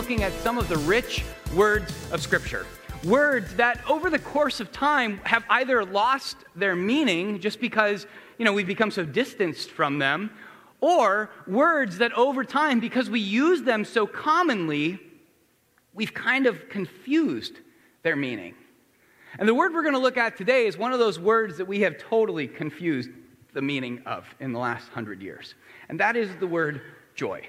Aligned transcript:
Looking 0.00 0.22
at 0.22 0.32
some 0.40 0.56
of 0.56 0.66
the 0.70 0.78
rich 0.78 1.22
words 1.54 1.92
of 2.10 2.22
Scripture. 2.22 2.64
Words 3.04 3.54
that 3.56 3.78
over 3.86 4.08
the 4.08 4.18
course 4.18 4.58
of 4.58 4.72
time 4.72 5.20
have 5.24 5.44
either 5.50 5.84
lost 5.84 6.38
their 6.56 6.74
meaning 6.74 7.38
just 7.38 7.60
because, 7.60 8.06
you 8.38 8.46
know, 8.46 8.54
we've 8.54 8.66
become 8.66 8.90
so 8.90 9.04
distanced 9.04 9.70
from 9.70 9.98
them, 9.98 10.30
or 10.80 11.28
words 11.46 11.98
that 11.98 12.14
over 12.14 12.44
time, 12.44 12.80
because 12.80 13.10
we 13.10 13.20
use 13.20 13.60
them 13.60 13.84
so 13.84 14.06
commonly, 14.06 14.98
we've 15.92 16.14
kind 16.14 16.46
of 16.46 16.70
confused 16.70 17.58
their 18.02 18.16
meaning. 18.16 18.54
And 19.38 19.46
the 19.46 19.54
word 19.54 19.74
we're 19.74 19.82
going 19.82 19.92
to 19.92 20.00
look 20.00 20.16
at 20.16 20.34
today 20.34 20.66
is 20.66 20.78
one 20.78 20.94
of 20.94 20.98
those 20.98 21.18
words 21.18 21.58
that 21.58 21.66
we 21.66 21.80
have 21.82 21.98
totally 21.98 22.48
confused 22.48 23.10
the 23.52 23.60
meaning 23.60 24.00
of 24.06 24.24
in 24.40 24.54
the 24.54 24.58
last 24.58 24.88
hundred 24.88 25.20
years. 25.20 25.56
And 25.90 26.00
that 26.00 26.16
is 26.16 26.34
the 26.36 26.46
word 26.46 26.80
joy. 27.14 27.46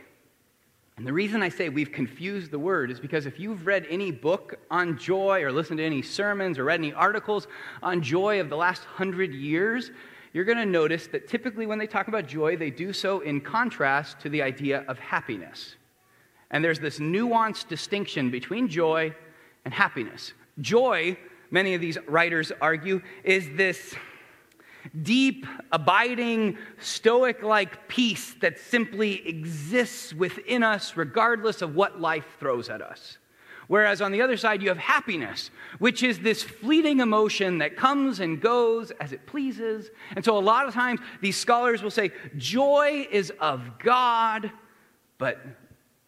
And 1.01 1.07
the 1.07 1.13
reason 1.13 1.41
I 1.41 1.49
say 1.49 1.67
we've 1.67 1.91
confused 1.91 2.51
the 2.51 2.59
word 2.59 2.91
is 2.91 2.99
because 2.99 3.25
if 3.25 3.39
you've 3.39 3.65
read 3.65 3.87
any 3.89 4.11
book 4.11 4.59
on 4.69 4.99
joy 4.99 5.41
or 5.41 5.51
listened 5.51 5.79
to 5.79 5.83
any 5.83 6.03
sermons 6.03 6.59
or 6.59 6.65
read 6.65 6.79
any 6.79 6.93
articles 6.93 7.47
on 7.81 8.03
joy 8.03 8.39
of 8.39 8.51
the 8.51 8.55
last 8.55 8.83
hundred 8.83 9.33
years, 9.33 9.89
you're 10.31 10.45
going 10.45 10.59
to 10.59 10.65
notice 10.67 11.07
that 11.07 11.27
typically 11.27 11.65
when 11.65 11.79
they 11.79 11.87
talk 11.87 12.07
about 12.07 12.27
joy, 12.27 12.55
they 12.55 12.69
do 12.69 12.93
so 12.93 13.21
in 13.21 13.41
contrast 13.41 14.19
to 14.19 14.29
the 14.29 14.43
idea 14.43 14.85
of 14.87 14.99
happiness. 14.99 15.75
And 16.51 16.63
there's 16.63 16.79
this 16.79 16.99
nuanced 16.99 17.67
distinction 17.67 18.29
between 18.29 18.67
joy 18.67 19.15
and 19.65 19.73
happiness. 19.73 20.33
Joy, 20.59 21.17
many 21.49 21.73
of 21.73 21.81
these 21.81 21.97
writers 22.05 22.51
argue, 22.61 23.01
is 23.23 23.49
this 23.55 23.95
deep, 25.03 25.45
abiding, 25.71 26.57
stoic 26.79 27.43
like 27.43 27.87
peace 27.87 28.35
that 28.41 28.59
simply 28.59 29.27
exists 29.27 30.13
within 30.13 30.63
us 30.63 30.97
regardless 30.97 31.61
of 31.61 31.75
what 31.75 32.01
life 32.01 32.25
throws 32.39 32.69
at 32.69 32.81
us. 32.81 33.17
Whereas 33.67 34.01
on 34.01 34.11
the 34.11 34.21
other 34.21 34.35
side, 34.35 34.61
you 34.61 34.67
have 34.67 34.77
happiness, 34.77 35.49
which 35.79 36.03
is 36.03 36.19
this 36.19 36.43
fleeting 36.43 36.99
emotion 36.99 37.59
that 37.59 37.77
comes 37.77 38.19
and 38.19 38.41
goes 38.41 38.91
as 38.99 39.13
it 39.13 39.25
pleases. 39.25 39.91
And 40.15 40.25
so, 40.25 40.37
a 40.37 40.39
lot 40.39 40.67
of 40.67 40.73
times, 40.73 40.99
these 41.21 41.37
scholars 41.37 41.81
will 41.81 41.91
say 41.91 42.11
joy 42.35 43.07
is 43.09 43.31
of 43.39 43.79
God, 43.79 44.51
but 45.17 45.39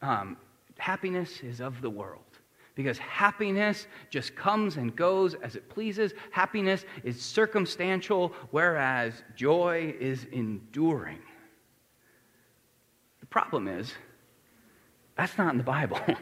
um, 0.02 0.36
happiness 0.78 1.40
is 1.42 1.62
of 1.62 1.80
the 1.80 1.90
world 1.90 2.23
because 2.76 2.98
happiness 2.98 3.88
just 4.10 4.36
comes 4.36 4.78
and 4.78 4.96
goes 4.96 5.36
as 5.36 5.56
it 5.56 5.70
pleases. 5.70 6.14
Happiness 6.32 6.86
is 7.04 7.22
circumstantial, 7.22 8.34
whereas 8.52 9.14
joy 9.36 9.94
is 10.00 10.26
enduring. 10.32 11.20
The 13.20 13.28
problem 13.28 13.68
is, 13.68 13.94
that's 15.16 15.38
not 15.38 15.52
in 15.52 15.58
the 15.58 15.64
Bible. 15.64 16.00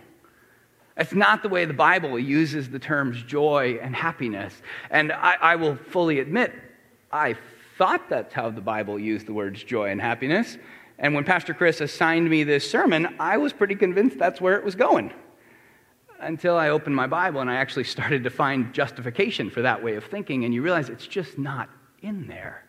That's 0.97 1.13
not 1.13 1.41
the 1.41 1.47
way 1.47 1.63
the 1.63 1.73
Bible 1.73 2.19
uses 2.19 2.69
the 2.69 2.77
terms 2.77 3.23
joy 3.23 3.79
and 3.81 3.95
happiness. 3.95 4.61
And 4.91 5.13
I, 5.13 5.37
I, 5.41 5.55
will 5.55 5.77
fully 5.77 6.19
admit, 6.19 6.53
I 7.11 7.37
thought 7.77 8.09
that's 8.09 8.33
how 8.33 8.49
the 8.49 8.61
Bible 8.61 8.99
used 8.99 9.25
the 9.25 9.33
words 9.33 9.63
joy 9.63 9.89
and 9.89 10.01
happiness. 10.01 10.57
And 10.99 11.15
when 11.15 11.23
Pastor 11.23 11.53
Chris 11.53 11.79
assigned 11.79 12.29
me 12.29 12.43
this 12.43 12.69
sermon, 12.69 13.15
I 13.21 13.37
was 13.37 13.53
pretty 13.53 13.73
convinced 13.73 14.19
that's 14.19 14.41
where 14.41 14.55
it 14.55 14.65
was 14.65 14.75
going 14.75 15.13
until 16.21 16.55
I 16.55 16.69
opened 16.69 16.95
my 16.95 17.07
Bible 17.07 17.41
and 17.41 17.49
I 17.49 17.55
actually 17.55 17.83
started 17.83 18.23
to 18.23 18.29
find 18.29 18.73
justification 18.73 19.49
for 19.49 19.61
that 19.61 19.83
way 19.83 19.95
of 19.95 20.05
thinking, 20.05 20.45
and 20.45 20.53
you 20.53 20.61
realize 20.61 20.89
it's 20.89 21.07
just 21.07 21.37
not 21.37 21.69
in 22.01 22.27
there. 22.27 22.63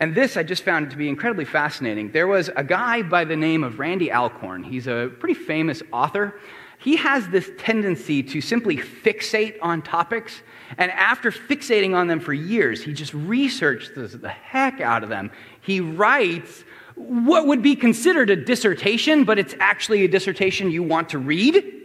And 0.00 0.14
this 0.14 0.36
I 0.36 0.44
just 0.44 0.64
found 0.64 0.90
to 0.90 0.96
be 0.96 1.08
incredibly 1.08 1.44
fascinating. 1.44 2.12
There 2.12 2.28
was 2.28 2.50
a 2.54 2.62
guy 2.62 3.02
by 3.02 3.24
the 3.24 3.36
name 3.36 3.64
of 3.64 3.78
Randy 3.78 4.12
Alcorn. 4.12 4.62
He's 4.62 4.86
a 4.86 5.10
pretty 5.18 5.34
famous 5.34 5.82
author. 5.92 6.38
He 6.78 6.96
has 6.96 7.28
this 7.28 7.50
tendency 7.58 8.22
to 8.22 8.40
simply 8.40 8.76
fixate 8.76 9.56
on 9.60 9.82
topics, 9.82 10.42
and 10.76 10.92
after 10.92 11.32
fixating 11.32 11.96
on 11.96 12.06
them 12.06 12.20
for 12.20 12.32
years, 12.32 12.84
he 12.84 12.92
just 12.92 13.12
researches 13.12 14.12
the 14.12 14.28
heck 14.28 14.80
out 14.80 15.02
of 15.02 15.08
them. 15.08 15.32
He 15.60 15.80
writes 15.80 16.62
what 16.94 17.46
would 17.46 17.62
be 17.62 17.74
considered 17.74 18.30
a 18.30 18.36
dissertation, 18.36 19.24
but 19.24 19.38
it's 19.38 19.54
actually 19.58 20.04
a 20.04 20.08
dissertation 20.08 20.70
you 20.70 20.84
want 20.84 21.08
to 21.08 21.18
read. 21.18 21.77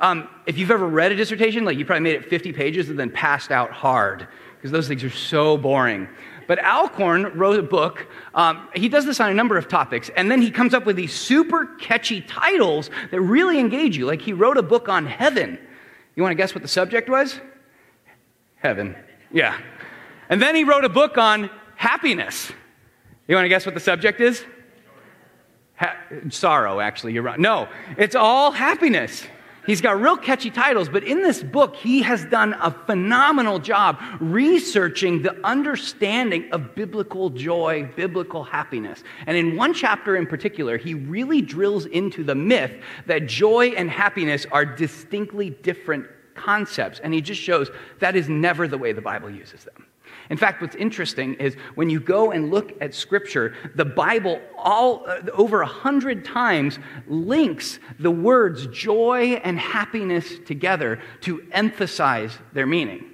Um, 0.00 0.28
if 0.46 0.58
you've 0.58 0.70
ever 0.70 0.86
read 0.86 1.12
a 1.12 1.16
dissertation, 1.16 1.64
like 1.64 1.76
you 1.76 1.84
probably 1.84 2.02
made 2.02 2.14
it 2.14 2.28
50 2.28 2.52
pages 2.52 2.88
and 2.88 2.98
then 2.98 3.10
passed 3.10 3.50
out 3.50 3.70
hard 3.70 4.28
because 4.56 4.70
those 4.70 4.88
things 4.88 5.02
are 5.04 5.10
so 5.10 5.56
boring. 5.56 6.08
But 6.46 6.58
Alcorn 6.64 7.36
wrote 7.38 7.58
a 7.58 7.62
book. 7.62 8.06
Um, 8.34 8.68
he 8.74 8.88
does 8.88 9.04
this 9.04 9.20
on 9.20 9.30
a 9.30 9.34
number 9.34 9.58
of 9.58 9.68
topics, 9.68 10.10
and 10.16 10.30
then 10.30 10.40
he 10.40 10.50
comes 10.50 10.72
up 10.72 10.86
with 10.86 10.96
these 10.96 11.12
super 11.12 11.66
catchy 11.78 12.22
titles 12.22 12.90
that 13.10 13.20
really 13.20 13.58
engage 13.58 13.96
you. 13.96 14.06
Like 14.06 14.22
he 14.22 14.32
wrote 14.32 14.56
a 14.56 14.62
book 14.62 14.88
on 14.88 15.04
heaven. 15.04 15.58
You 16.16 16.22
want 16.22 16.32
to 16.32 16.36
guess 16.36 16.54
what 16.54 16.62
the 16.62 16.68
subject 16.68 17.08
was? 17.08 17.40
Heaven. 18.56 18.96
Yeah. 19.30 19.60
And 20.30 20.40
then 20.40 20.54
he 20.54 20.64
wrote 20.64 20.84
a 20.84 20.88
book 20.88 21.18
on 21.18 21.50
happiness. 21.76 22.50
You 23.28 23.34
want 23.34 23.44
to 23.44 23.48
guess 23.48 23.66
what 23.66 23.74
the 23.74 23.80
subject 23.80 24.20
is? 24.20 24.44
Ha- 25.76 25.96
sorrow, 26.30 26.80
actually. 26.80 27.12
You're 27.12 27.22
right. 27.22 27.38
No, 27.38 27.68
it's 27.96 28.16
all 28.16 28.50
happiness. 28.50 29.22
He's 29.68 29.82
got 29.82 30.00
real 30.00 30.16
catchy 30.16 30.50
titles, 30.50 30.88
but 30.88 31.04
in 31.04 31.22
this 31.22 31.42
book, 31.42 31.76
he 31.76 32.00
has 32.00 32.24
done 32.24 32.54
a 32.54 32.70
phenomenal 32.70 33.58
job 33.58 34.00
researching 34.18 35.20
the 35.20 35.36
understanding 35.46 36.48
of 36.52 36.74
biblical 36.74 37.28
joy, 37.28 37.86
biblical 37.94 38.42
happiness. 38.42 39.04
And 39.26 39.36
in 39.36 39.56
one 39.56 39.74
chapter 39.74 40.16
in 40.16 40.26
particular, 40.26 40.78
he 40.78 40.94
really 40.94 41.42
drills 41.42 41.84
into 41.84 42.24
the 42.24 42.34
myth 42.34 42.72
that 43.04 43.26
joy 43.26 43.74
and 43.76 43.90
happiness 43.90 44.46
are 44.50 44.64
distinctly 44.64 45.50
different 45.50 46.06
concepts. 46.34 47.00
And 47.00 47.12
he 47.12 47.20
just 47.20 47.42
shows 47.42 47.68
that 47.98 48.16
is 48.16 48.26
never 48.26 48.68
the 48.68 48.78
way 48.78 48.92
the 48.92 49.02
Bible 49.02 49.28
uses 49.28 49.64
them. 49.64 49.84
In 50.30 50.36
fact, 50.36 50.60
what's 50.60 50.76
interesting 50.76 51.34
is 51.34 51.54
when 51.74 51.88
you 51.88 52.00
go 52.00 52.32
and 52.32 52.50
look 52.50 52.72
at 52.80 52.94
Scripture, 52.94 53.54
the 53.74 53.84
Bible, 53.84 54.40
all 54.56 55.04
uh, 55.06 55.20
over 55.32 55.62
a 55.62 55.66
hundred 55.66 56.24
times, 56.24 56.78
links 57.06 57.78
the 57.98 58.10
words 58.10 58.66
joy 58.66 59.40
and 59.44 59.58
happiness 59.58 60.38
together 60.44 61.00
to 61.22 61.42
emphasize 61.52 62.38
their 62.52 62.66
meaning. 62.66 63.04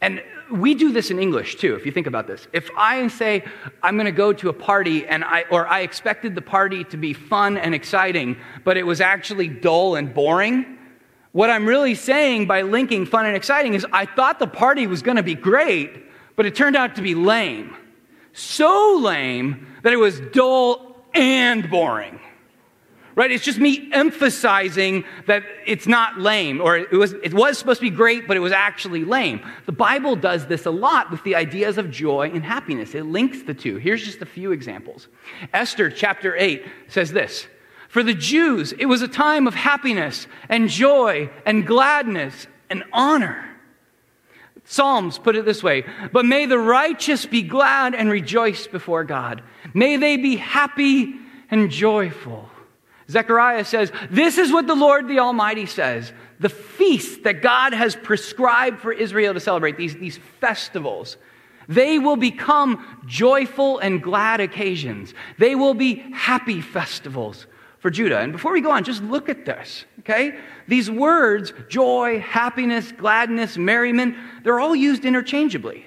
And 0.00 0.22
we 0.50 0.74
do 0.74 0.92
this 0.92 1.10
in 1.10 1.18
English 1.18 1.56
too, 1.56 1.74
if 1.74 1.84
you 1.86 1.92
think 1.92 2.06
about 2.06 2.26
this. 2.26 2.46
If 2.52 2.70
I 2.76 3.06
say 3.08 3.44
I'm 3.82 3.96
going 3.96 4.06
to 4.06 4.12
go 4.12 4.32
to 4.32 4.48
a 4.48 4.52
party 4.52 5.06
and 5.06 5.24
I, 5.24 5.44
or 5.50 5.66
I 5.66 5.80
expected 5.80 6.34
the 6.34 6.42
party 6.42 6.84
to 6.84 6.96
be 6.96 7.12
fun 7.12 7.56
and 7.56 7.74
exciting, 7.74 8.36
but 8.64 8.76
it 8.76 8.84
was 8.84 9.00
actually 9.00 9.48
dull 9.48 9.96
and 9.96 10.12
boring, 10.12 10.78
what 11.32 11.50
I'm 11.50 11.66
really 11.66 11.94
saying 11.94 12.46
by 12.46 12.62
linking 12.62 13.06
fun 13.06 13.26
and 13.26 13.36
exciting 13.36 13.74
is 13.74 13.86
I 13.92 14.06
thought 14.06 14.38
the 14.38 14.48
party 14.48 14.86
was 14.86 15.02
going 15.02 15.16
to 15.16 15.22
be 15.22 15.36
great, 15.36 16.09
but 16.40 16.46
it 16.46 16.54
turned 16.54 16.74
out 16.74 16.96
to 16.96 17.02
be 17.02 17.14
lame. 17.14 17.76
So 18.32 18.98
lame 19.02 19.66
that 19.82 19.92
it 19.92 19.98
was 19.98 20.20
dull 20.32 20.96
and 21.12 21.68
boring. 21.68 22.18
Right? 23.14 23.30
It's 23.30 23.44
just 23.44 23.58
me 23.58 23.90
emphasizing 23.92 25.04
that 25.26 25.44
it's 25.66 25.86
not 25.86 26.18
lame, 26.18 26.62
or 26.62 26.78
it 26.78 26.92
was, 26.92 27.12
it 27.12 27.34
was 27.34 27.58
supposed 27.58 27.80
to 27.80 27.90
be 27.90 27.94
great, 27.94 28.26
but 28.26 28.38
it 28.38 28.40
was 28.40 28.52
actually 28.52 29.04
lame. 29.04 29.46
The 29.66 29.72
Bible 29.72 30.16
does 30.16 30.46
this 30.46 30.64
a 30.64 30.70
lot 30.70 31.10
with 31.10 31.22
the 31.24 31.34
ideas 31.34 31.76
of 31.76 31.90
joy 31.90 32.30
and 32.32 32.42
happiness. 32.42 32.94
It 32.94 33.04
links 33.04 33.42
the 33.42 33.52
two. 33.52 33.76
Here's 33.76 34.02
just 34.02 34.22
a 34.22 34.26
few 34.26 34.52
examples. 34.52 35.08
Esther 35.52 35.90
chapter 35.90 36.34
8 36.34 36.64
says 36.88 37.12
this 37.12 37.48
For 37.88 38.02
the 38.02 38.14
Jews, 38.14 38.72
it 38.72 38.86
was 38.86 39.02
a 39.02 39.08
time 39.08 39.46
of 39.46 39.54
happiness 39.54 40.26
and 40.48 40.70
joy 40.70 41.28
and 41.44 41.66
gladness 41.66 42.46
and 42.70 42.82
honor. 42.94 43.49
Psalms 44.70 45.18
put 45.18 45.34
it 45.34 45.44
this 45.44 45.64
way 45.64 45.84
But 46.12 46.24
may 46.24 46.46
the 46.46 46.58
righteous 46.58 47.26
be 47.26 47.42
glad 47.42 47.92
and 47.92 48.08
rejoice 48.08 48.68
before 48.68 49.02
God. 49.02 49.42
May 49.74 49.96
they 49.96 50.16
be 50.16 50.36
happy 50.36 51.16
and 51.50 51.72
joyful. 51.72 52.48
Zechariah 53.10 53.64
says, 53.64 53.90
This 54.12 54.38
is 54.38 54.52
what 54.52 54.68
the 54.68 54.76
Lord 54.76 55.08
the 55.08 55.18
Almighty 55.18 55.66
says. 55.66 56.12
The 56.38 56.48
feast 56.48 57.24
that 57.24 57.42
God 57.42 57.72
has 57.72 57.96
prescribed 57.96 58.78
for 58.78 58.92
Israel 58.92 59.34
to 59.34 59.40
celebrate, 59.40 59.76
these, 59.76 59.96
these 59.96 60.18
festivals, 60.40 61.16
They 61.68 61.98
will 61.98 62.14
become 62.14 63.02
joyful 63.06 63.80
and 63.80 64.00
glad 64.00 64.38
occasions. 64.38 65.14
They 65.36 65.56
will 65.56 65.74
be 65.74 65.96
happy 66.12 66.60
festivals 66.60 67.48
for 67.80 67.90
Judah. 67.90 68.18
And 68.18 68.32
before 68.32 68.52
we 68.52 68.60
go 68.60 68.70
on, 68.70 68.84
just 68.84 69.02
look 69.02 69.28
at 69.28 69.44
this, 69.44 69.84
okay? 70.00 70.38
These 70.68 70.90
words, 70.90 71.52
joy, 71.68 72.20
happiness, 72.20 72.92
gladness, 72.92 73.56
merriment, 73.56 74.16
they're 74.44 74.60
all 74.60 74.76
used 74.76 75.04
interchangeably 75.04 75.86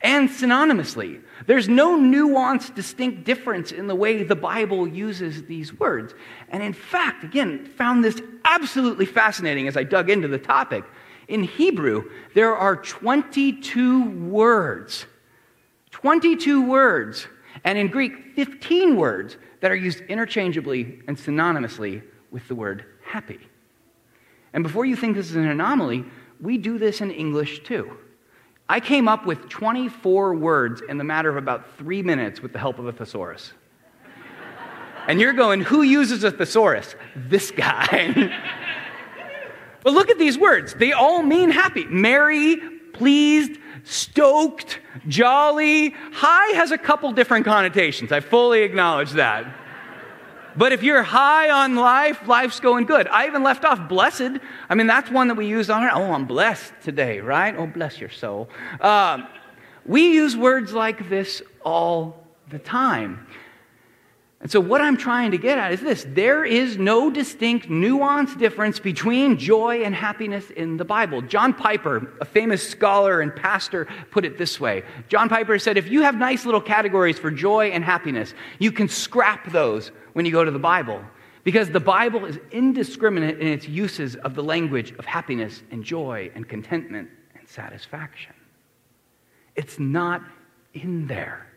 and 0.00 0.28
synonymously. 0.28 1.20
There's 1.46 1.68
no 1.68 1.98
nuanced, 1.98 2.74
distinct 2.74 3.24
difference 3.24 3.72
in 3.72 3.86
the 3.86 3.94
way 3.94 4.22
the 4.22 4.36
Bible 4.36 4.88
uses 4.88 5.44
these 5.44 5.78
words. 5.78 6.14
And 6.48 6.62
in 6.62 6.72
fact, 6.72 7.24
again, 7.24 7.66
found 7.66 8.02
this 8.02 8.20
absolutely 8.44 9.06
fascinating 9.06 9.68
as 9.68 9.76
I 9.76 9.84
dug 9.84 10.10
into 10.10 10.28
the 10.28 10.38
topic. 10.38 10.84
In 11.28 11.42
Hebrew, 11.42 12.10
there 12.34 12.56
are 12.56 12.76
22 12.76 14.10
words. 14.10 15.04
22 15.90 16.62
words. 16.62 17.26
And 17.64 17.76
in 17.76 17.88
Greek, 17.88 18.34
15 18.34 18.96
words 18.96 19.36
that 19.60 19.70
are 19.70 19.76
used 19.76 20.00
interchangeably 20.02 21.00
and 21.06 21.16
synonymously 21.16 22.02
with 22.30 22.46
the 22.48 22.54
word 22.54 22.84
happy. 23.04 23.40
And 24.52 24.62
before 24.62 24.84
you 24.84 24.96
think 24.96 25.16
this 25.16 25.30
is 25.30 25.36
an 25.36 25.46
anomaly, 25.46 26.04
we 26.40 26.58
do 26.58 26.78
this 26.78 27.00
in 27.00 27.10
English 27.10 27.62
too. 27.64 27.96
I 28.68 28.80
came 28.80 29.08
up 29.08 29.26
with 29.26 29.48
24 29.48 30.34
words 30.34 30.82
in 30.88 30.98
the 30.98 31.04
matter 31.04 31.30
of 31.30 31.36
about 31.36 31.76
three 31.78 32.02
minutes 32.02 32.42
with 32.42 32.52
the 32.52 32.58
help 32.58 32.78
of 32.78 32.86
a 32.86 32.92
thesaurus. 32.92 33.52
and 35.06 35.20
you're 35.20 35.32
going, 35.32 35.60
who 35.60 35.82
uses 35.82 36.22
a 36.22 36.30
thesaurus? 36.30 36.94
This 37.16 37.50
guy. 37.50 38.32
but 39.82 39.92
look 39.94 40.10
at 40.10 40.18
these 40.18 40.36
words. 40.36 40.74
They 40.74 40.92
all 40.92 41.22
mean 41.22 41.50
happy. 41.50 41.84
Merry, 41.84 42.60
pleased, 42.98 43.58
stoked, 43.84 44.80
jolly. 45.06 45.90
High 46.12 46.56
has 46.56 46.72
a 46.72 46.78
couple 46.78 47.10
different 47.12 47.44
connotations. 47.44 48.12
I 48.12 48.20
fully 48.20 48.62
acknowledge 48.62 49.12
that. 49.12 49.46
But 50.56 50.72
if 50.72 50.82
you're 50.82 51.04
high 51.04 51.50
on 51.50 51.76
life, 51.76 52.26
life's 52.26 52.58
going 52.58 52.86
good. 52.86 53.06
I 53.08 53.28
even 53.28 53.44
left 53.44 53.64
off 53.64 53.88
blessed. 53.88 54.40
I 54.68 54.74
mean, 54.74 54.88
that's 54.88 55.08
one 55.10 55.28
that 55.28 55.36
we 55.36 55.46
use 55.46 55.70
on 55.70 55.84
it. 55.84 55.90
Oh, 55.94 56.12
I'm 56.12 56.24
blessed 56.24 56.72
today, 56.82 57.20
right? 57.20 57.54
Oh, 57.56 57.68
bless 57.68 58.00
your 58.00 58.10
soul. 58.10 58.48
Um, 58.80 59.28
we 59.86 60.12
use 60.12 60.36
words 60.36 60.72
like 60.72 61.08
this 61.08 61.40
all 61.64 62.26
the 62.50 62.58
time. 62.58 63.26
And 64.40 64.48
so, 64.48 64.60
what 64.60 64.80
I'm 64.80 64.96
trying 64.96 65.32
to 65.32 65.38
get 65.38 65.58
at 65.58 65.72
is 65.72 65.80
this 65.80 66.06
there 66.08 66.44
is 66.44 66.78
no 66.78 67.10
distinct, 67.10 67.68
nuanced 67.68 68.38
difference 68.38 68.78
between 68.78 69.36
joy 69.36 69.82
and 69.82 69.92
happiness 69.92 70.50
in 70.50 70.76
the 70.76 70.84
Bible. 70.84 71.22
John 71.22 71.52
Piper, 71.52 72.12
a 72.20 72.24
famous 72.24 72.68
scholar 72.68 73.20
and 73.20 73.34
pastor, 73.34 73.88
put 74.12 74.24
it 74.24 74.38
this 74.38 74.60
way 74.60 74.84
John 75.08 75.28
Piper 75.28 75.58
said, 75.58 75.76
If 75.76 75.90
you 75.90 76.02
have 76.02 76.14
nice 76.14 76.44
little 76.44 76.60
categories 76.60 77.18
for 77.18 77.32
joy 77.32 77.70
and 77.70 77.82
happiness, 77.82 78.32
you 78.60 78.70
can 78.70 78.88
scrap 78.88 79.50
those 79.50 79.90
when 80.12 80.24
you 80.24 80.30
go 80.30 80.44
to 80.44 80.52
the 80.52 80.58
Bible. 80.58 81.02
Because 81.42 81.70
the 81.70 81.80
Bible 81.80 82.24
is 82.24 82.38
indiscriminate 82.52 83.40
in 83.40 83.48
its 83.48 83.66
uses 83.66 84.16
of 84.16 84.34
the 84.34 84.42
language 84.42 84.92
of 84.98 85.04
happiness 85.04 85.62
and 85.70 85.82
joy 85.82 86.30
and 86.34 86.46
contentment 86.48 87.08
and 87.36 87.48
satisfaction. 87.48 88.34
It's 89.56 89.78
not 89.78 90.22
in 90.74 91.06
there. 91.06 91.47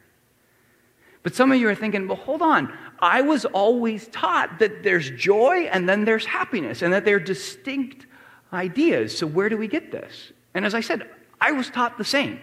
But 1.24 1.36
some 1.36 1.52
of 1.52 1.60
you 1.60 1.70
are 1.70 1.76
thinking, 1.76 2.08
well, 2.08 2.18
hold 2.18 2.42
on. 2.42 2.74
I 3.00 3.22
was 3.22 3.46
always 3.46 4.08
taught 4.08 4.60
that 4.60 4.84
there's 4.84 5.12
joy 5.12 5.70
and 5.72 5.88
then 5.88 6.06
there's 6.06 6.26
happiness 6.26 6.82
and 6.82 6.94
that 6.94 7.06
they're 7.06 7.20
distinct 7.20 8.08
ideas. 8.54 9.18
So 9.18 9.28
where 9.28 9.50
do 9.50 9.58
we 9.58 9.68
get 9.68 9.92
this? 9.92 10.32
And 10.54 10.66
as 10.66 10.74
I 10.74 10.82
said, 10.82 11.10
I 11.40 11.52
was 11.52 11.70
taught 11.70 11.98
the 11.98 12.04
same. 12.04 12.40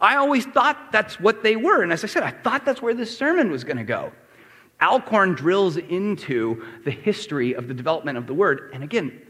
I 0.00 0.16
always 0.16 0.44
thought 0.46 0.90
that's 0.90 1.20
what 1.20 1.42
they 1.42 1.56
were. 1.56 1.82
And 1.82 1.92
as 1.92 2.02
I 2.02 2.08
said, 2.08 2.22
I 2.22 2.30
thought 2.30 2.64
that's 2.64 2.82
where 2.82 2.94
this 2.94 3.16
sermon 3.16 3.50
was 3.50 3.62
going 3.62 3.76
to 3.76 3.84
go. 3.84 4.12
Alcorn 4.80 5.34
drills 5.34 5.76
into 5.76 6.64
the 6.84 6.90
history 6.90 7.54
of 7.54 7.68
the 7.68 7.74
development 7.74 8.18
of 8.18 8.26
the 8.26 8.34
word. 8.34 8.70
And 8.74 8.82
again, 8.82 9.20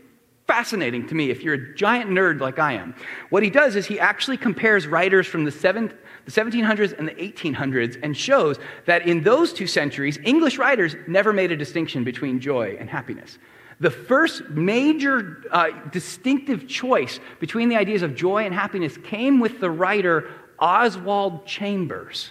fascinating 0.46 1.06
to 1.08 1.14
me 1.14 1.30
if 1.30 1.42
you're 1.42 1.54
a 1.54 1.74
giant 1.74 2.10
nerd 2.10 2.40
like 2.40 2.58
I 2.58 2.72
am. 2.72 2.94
What 3.28 3.42
he 3.42 3.50
does 3.50 3.76
is 3.76 3.84
he 3.84 4.00
actually 4.00 4.38
compares 4.38 4.86
writers 4.86 5.26
from 5.26 5.44
the 5.44 5.50
7th 5.50 5.94
the 6.24 6.30
1700s 6.30 6.98
and 6.98 7.08
the 7.08 7.12
1800s 7.12 7.98
and 8.02 8.16
shows 8.16 8.58
that 8.86 9.06
in 9.06 9.22
those 9.22 9.52
two 9.52 9.66
centuries, 9.66 10.18
English 10.24 10.58
writers 10.58 10.96
never 11.06 11.32
made 11.32 11.52
a 11.52 11.56
distinction 11.56 12.04
between 12.04 12.40
joy 12.40 12.76
and 12.78 12.88
happiness. 12.88 13.38
The 13.80 13.90
first 13.90 14.48
major 14.50 15.42
uh, 15.50 15.70
distinctive 15.90 16.68
choice 16.68 17.18
between 17.40 17.68
the 17.68 17.76
ideas 17.76 18.02
of 18.02 18.14
joy 18.14 18.44
and 18.44 18.54
happiness 18.54 18.96
came 18.96 19.40
with 19.40 19.58
the 19.58 19.70
writer 19.70 20.30
Oswald 20.60 21.44
Chambers. 21.46 22.30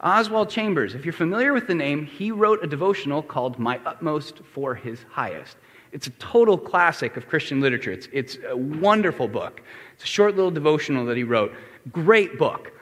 Oswald 0.00 0.50
Chambers, 0.50 0.94
if 0.94 1.04
you're 1.04 1.12
familiar 1.12 1.52
with 1.52 1.68
the 1.68 1.74
name, 1.74 2.04
he 2.04 2.32
wrote 2.32 2.62
a 2.64 2.66
devotional 2.66 3.22
called 3.22 3.58
My 3.58 3.80
Utmost 3.86 4.40
for 4.52 4.74
His 4.74 5.04
Highest. 5.08 5.56
It's 5.92 6.08
a 6.08 6.10
total 6.10 6.58
classic 6.58 7.16
of 7.16 7.28
Christian 7.28 7.60
literature. 7.60 7.92
It's, 7.92 8.08
it's 8.12 8.36
a 8.48 8.56
wonderful 8.56 9.28
book. 9.28 9.62
It's 9.94 10.02
a 10.02 10.08
short 10.08 10.34
little 10.34 10.50
devotional 10.50 11.06
that 11.06 11.16
he 11.16 11.22
wrote. 11.22 11.54
Great 11.92 12.36
book. 12.36 12.72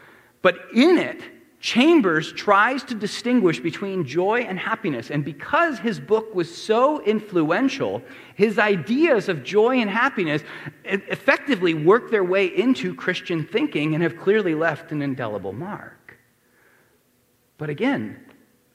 But 0.43 0.57
in 0.75 0.99
it, 0.99 1.23
Chambers 1.63 2.33
tries 2.33 2.83
to 2.83 2.95
distinguish 2.97 3.61
between 3.61 4.05
joy 4.05 4.41
and 4.41 4.59
happiness. 4.59 5.13
And 5.13 5.25
because 5.25 5.79
his 5.79 6.01
book 6.01 6.35
was 6.35 6.53
so 6.53 7.01
influential, 7.05 8.03
his 8.35 8.59
ideas 8.59 9.29
of 9.29 9.45
joy 9.45 9.79
and 9.79 9.89
happiness 9.89 10.43
effectively 10.85 11.73
work 11.73 12.11
their 12.11 12.25
way 12.25 12.47
into 12.47 12.97
Christian 12.97 13.47
thinking 13.47 13.95
and 13.95 14.03
have 14.03 14.19
clearly 14.19 14.57
left 14.57 14.91
an 14.91 15.03
indelible 15.03 15.53
mark. 15.53 16.19
But 17.59 17.71
again, 17.71 18.19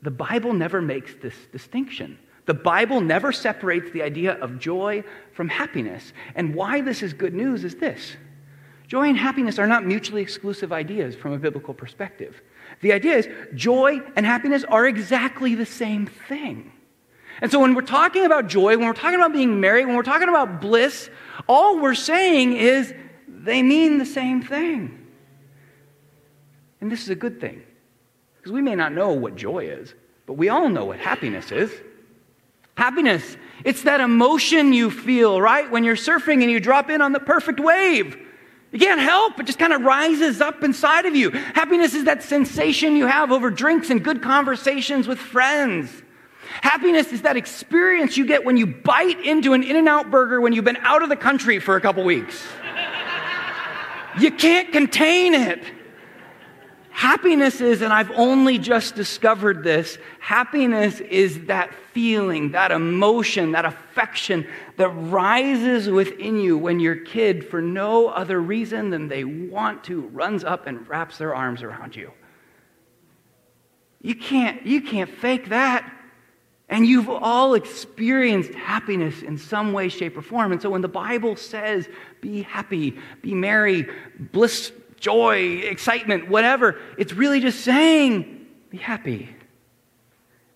the 0.01 0.11
Bible 0.11 0.53
never 0.53 0.81
makes 0.81 1.13
this 1.21 1.35
distinction. 1.51 2.17
The 2.45 2.53
Bible 2.53 3.01
never 3.01 3.33
separates 3.33 3.91
the 3.91 4.01
idea 4.01 4.35
of 4.35 4.59
joy 4.59 5.03
from 5.33 5.49
happiness. 5.49 6.13
And 6.35 6.55
why 6.55 6.79
this 6.79 7.03
is 7.03 7.11
good 7.11 7.33
news 7.33 7.65
is 7.65 7.75
this 7.75 8.15
Joy 8.87 9.09
and 9.09 9.17
happiness 9.17 9.59
are 9.59 9.67
not 9.67 9.85
mutually 9.85 10.21
exclusive 10.21 10.71
ideas 10.71 11.13
from 11.13 11.33
a 11.33 11.37
biblical 11.37 11.73
perspective. 11.73 12.41
The 12.81 12.93
idea 12.93 13.17
is 13.17 13.27
joy 13.53 14.01
and 14.15 14.25
happiness 14.25 14.63
are 14.63 14.87
exactly 14.87 15.55
the 15.55 15.65
same 15.65 16.07
thing. 16.07 16.71
And 17.41 17.51
so 17.51 17.59
when 17.59 17.75
we're 17.75 17.81
talking 17.81 18.25
about 18.25 18.47
joy, 18.47 18.77
when 18.77 18.87
we're 18.87 18.93
talking 18.93 19.19
about 19.19 19.33
being 19.33 19.59
merry, 19.59 19.85
when 19.85 19.95
we're 19.95 20.03
talking 20.03 20.29
about 20.29 20.61
bliss, 20.61 21.09
all 21.47 21.79
we're 21.79 21.95
saying 21.95 22.53
is 22.53 22.93
they 23.27 23.61
mean 23.61 23.97
the 23.97 24.05
same 24.05 24.41
thing. 24.41 25.05
And 26.79 26.91
this 26.91 27.03
is 27.03 27.09
a 27.09 27.15
good 27.15 27.41
thing. 27.41 27.63
Because 28.37 28.51
we 28.51 28.61
may 28.61 28.75
not 28.75 28.93
know 28.93 29.11
what 29.11 29.35
joy 29.35 29.65
is, 29.65 29.93
but 30.25 30.33
we 30.33 30.49
all 30.49 30.69
know 30.69 30.85
what 30.85 30.99
happiness 30.99 31.51
is. 31.51 31.71
Happiness, 32.75 33.37
it's 33.65 33.83
that 33.83 33.99
emotion 33.99 34.71
you 34.71 34.89
feel, 34.89 35.41
right? 35.41 35.69
When 35.69 35.83
you're 35.83 35.95
surfing 35.95 36.41
and 36.41 36.49
you 36.49 36.59
drop 36.59 36.89
in 36.89 37.01
on 37.01 37.11
the 37.11 37.19
perfect 37.19 37.59
wave. 37.59 38.26
You 38.71 38.79
can't 38.79 38.99
help, 38.99 39.39
it 39.39 39.45
just 39.45 39.59
kind 39.59 39.71
of 39.71 39.81
rises 39.81 40.41
up 40.41 40.63
inside 40.63 41.05
of 41.05 41.15
you. 41.15 41.31
Happiness 41.31 41.93
is 41.93 42.03
that 42.03 42.21
sensation 42.21 42.95
you 42.97 43.07
have 43.07 43.31
over 43.31 43.49
drinks 43.49 43.89
and 43.89 44.03
good 44.03 44.21
conversations 44.21 45.07
with 45.07 45.19
friends. 45.19 46.03
Happiness 46.61 47.13
is 47.13 47.21
that 47.21 47.37
experience 47.37 48.17
you 48.17 48.25
get 48.25 48.43
when 48.43 48.57
you 48.57 48.67
bite 48.67 49.23
into 49.23 49.53
an 49.53 49.63
In 49.63 49.75
N 49.75 49.87
Out 49.87 50.11
burger 50.11 50.41
when 50.41 50.53
you've 50.53 50.65
been 50.65 50.77
out 50.77 51.01
of 51.01 51.09
the 51.09 51.15
country 51.15 51.59
for 51.59 51.75
a 51.75 51.81
couple 51.81 52.03
weeks. 52.03 52.45
you 54.19 54.31
can't 54.31 54.71
contain 54.71 55.33
it. 55.33 55.63
Happiness 56.97 57.61
is, 57.61 57.83
and 57.83 57.93
I've 57.93 58.09
only 58.15 58.57
just 58.57 58.95
discovered 58.95 59.63
this, 59.63 59.99
happiness 60.19 60.99
is 60.99 61.45
that 61.45 61.71
feeling, 61.93 62.53
that 62.53 62.71
emotion, 62.71 63.51
that 63.51 63.65
affection 63.65 64.47
that 64.77 64.89
rises 64.89 65.91
within 65.91 66.39
you 66.39 66.57
when 66.57 66.79
your 66.79 66.95
kid, 66.95 67.47
for 67.47 67.61
no 67.61 68.07
other 68.07 68.41
reason 68.41 68.89
than 68.89 69.07
they 69.09 69.23
want 69.23 69.83
to, 69.83 70.07
runs 70.07 70.43
up 70.43 70.65
and 70.65 70.89
wraps 70.89 71.19
their 71.19 71.35
arms 71.35 71.61
around 71.61 71.95
you. 71.95 72.11
You 74.01 74.15
can't, 74.15 74.65
you 74.65 74.81
can't 74.81 75.11
fake 75.11 75.49
that. 75.49 75.93
And 76.67 76.83
you've 76.83 77.09
all 77.09 77.53
experienced 77.53 78.55
happiness 78.55 79.21
in 79.21 79.37
some 79.37 79.71
way, 79.71 79.89
shape, 79.89 80.17
or 80.17 80.23
form. 80.23 80.51
And 80.51 80.59
so 80.59 80.71
when 80.71 80.81
the 80.81 80.87
Bible 80.87 81.35
says, 81.35 81.87
be 82.21 82.41
happy, 82.41 82.97
be 83.21 83.35
merry, 83.35 83.87
bliss, 84.31 84.71
joy, 84.99 85.61
excitement, 85.63 86.29
whatever. 86.29 86.79
It's 86.97 87.13
really 87.13 87.39
just 87.39 87.61
saying, 87.61 88.47
be 88.69 88.77
happy. 88.77 89.29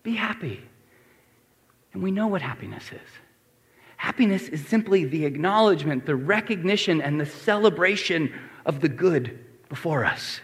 Be 0.02 0.14
happy. 0.14 0.62
And 1.92 2.02
we 2.02 2.10
know 2.10 2.26
what 2.26 2.42
happiness 2.42 2.84
is. 2.92 3.08
Happiness 3.96 4.48
is 4.48 4.66
simply 4.66 5.04
the 5.04 5.24
acknowledgement, 5.24 6.06
the 6.06 6.16
recognition, 6.16 7.00
and 7.00 7.20
the 7.20 7.26
celebration 7.26 8.32
of 8.66 8.80
the 8.80 8.88
good 8.88 9.38
before 9.68 10.04
us. 10.04 10.40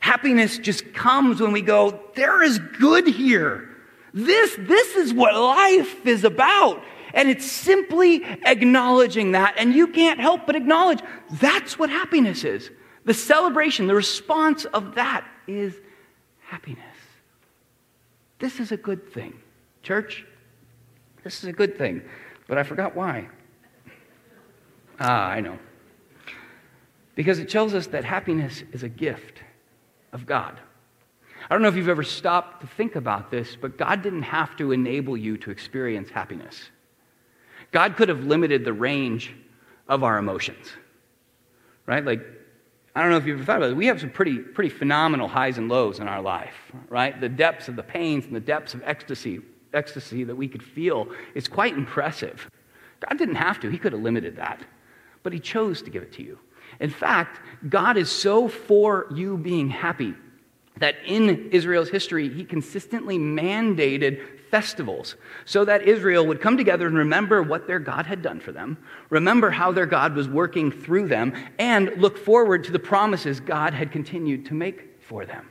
Happiness 0.00 0.58
just 0.58 0.92
comes 0.92 1.40
when 1.40 1.52
we 1.52 1.62
go, 1.62 2.00
there 2.14 2.42
is 2.42 2.58
good 2.58 3.06
here. 3.06 3.68
This, 4.12 4.56
this 4.58 4.94
is 4.94 5.12
what 5.12 5.34
life 5.34 6.06
is 6.06 6.24
about. 6.24 6.82
And 7.14 7.30
it's 7.30 7.50
simply 7.50 8.22
acknowledging 8.44 9.32
that. 9.32 9.54
And 9.56 9.74
you 9.74 9.86
can't 9.86 10.20
help 10.20 10.46
but 10.46 10.54
acknowledge 10.54 11.00
that's 11.40 11.78
what 11.78 11.88
happiness 11.88 12.44
is. 12.44 12.70
The 13.06 13.14
celebration, 13.14 13.86
the 13.86 13.94
response 13.94 14.64
of 14.66 14.96
that 14.96 15.26
is 15.46 15.74
happiness. 16.40 16.82
This 18.40 18.60
is 18.60 18.72
a 18.72 18.76
good 18.76 19.10
thing. 19.12 19.32
Church, 19.82 20.26
this 21.22 21.42
is 21.42 21.48
a 21.48 21.52
good 21.52 21.78
thing. 21.78 22.02
But 22.48 22.58
I 22.58 22.64
forgot 22.64 22.96
why. 22.96 23.28
Ah, 24.98 25.28
I 25.28 25.40
know. 25.40 25.56
Because 27.14 27.38
it 27.38 27.48
tells 27.48 27.74
us 27.74 27.86
that 27.88 28.04
happiness 28.04 28.64
is 28.72 28.82
a 28.82 28.88
gift 28.88 29.40
of 30.12 30.26
God. 30.26 30.58
I 31.48 31.54
don't 31.54 31.62
know 31.62 31.68
if 31.68 31.76
you've 31.76 31.88
ever 31.88 32.02
stopped 32.02 32.62
to 32.62 32.66
think 32.66 32.96
about 32.96 33.30
this, 33.30 33.54
but 33.54 33.78
God 33.78 34.02
didn't 34.02 34.22
have 34.22 34.56
to 34.56 34.72
enable 34.72 35.16
you 35.16 35.36
to 35.38 35.52
experience 35.52 36.10
happiness. 36.10 36.70
God 37.70 37.96
could 37.96 38.08
have 38.08 38.24
limited 38.24 38.64
the 38.64 38.72
range 38.72 39.32
of 39.88 40.02
our 40.02 40.18
emotions, 40.18 40.66
right? 41.86 42.04
Like, 42.04 42.20
I 42.96 43.02
don't 43.02 43.10
know 43.10 43.18
if 43.18 43.26
you've 43.26 43.36
ever 43.36 43.44
thought 43.44 43.58
about 43.58 43.72
it. 43.72 43.76
We 43.76 43.86
have 43.88 44.00
some 44.00 44.08
pretty, 44.08 44.38
pretty 44.38 44.70
phenomenal 44.70 45.28
highs 45.28 45.58
and 45.58 45.68
lows 45.68 46.00
in 46.00 46.08
our 46.08 46.22
life, 46.22 46.54
right? 46.88 47.20
The 47.20 47.28
depths 47.28 47.68
of 47.68 47.76
the 47.76 47.82
pains 47.82 48.24
and 48.24 48.34
the 48.34 48.40
depths 48.40 48.72
of 48.72 48.82
ecstasy, 48.86 49.42
ecstasy 49.74 50.24
that 50.24 50.34
we 50.34 50.48
could 50.48 50.62
feel 50.62 51.06
is 51.34 51.46
quite 51.46 51.74
impressive. 51.74 52.50
God 53.06 53.18
didn't 53.18 53.34
have 53.34 53.60
to, 53.60 53.68
He 53.68 53.76
could 53.76 53.92
have 53.92 54.00
limited 54.00 54.36
that, 54.36 54.62
but 55.22 55.34
He 55.34 55.38
chose 55.38 55.82
to 55.82 55.90
give 55.90 56.02
it 56.02 56.12
to 56.14 56.22
you. 56.22 56.38
In 56.80 56.88
fact, 56.88 57.38
God 57.68 57.98
is 57.98 58.10
so 58.10 58.48
for 58.48 59.08
you 59.14 59.36
being 59.36 59.68
happy 59.68 60.14
that 60.78 60.96
in 61.04 61.50
Israel's 61.50 61.90
history, 61.90 62.30
he 62.30 62.44
consistently 62.44 63.18
mandated 63.18 64.22
festivals 64.56 65.16
so 65.44 65.66
that 65.66 65.82
Israel 65.82 66.26
would 66.26 66.40
come 66.40 66.56
together 66.56 66.86
and 66.86 66.96
remember 66.96 67.42
what 67.42 67.66
their 67.66 67.78
God 67.78 68.06
had 68.06 68.22
done 68.22 68.40
for 68.40 68.52
them, 68.52 68.78
remember 69.10 69.50
how 69.50 69.70
their 69.70 69.84
God 69.84 70.14
was 70.14 70.30
working 70.30 70.72
through 70.72 71.08
them, 71.08 71.34
and 71.58 71.92
look 71.98 72.16
forward 72.16 72.64
to 72.64 72.72
the 72.72 72.78
promises 72.78 73.38
God 73.38 73.74
had 73.74 73.92
continued 73.92 74.46
to 74.46 74.54
make 74.54 75.02
for 75.02 75.26
them. 75.26 75.50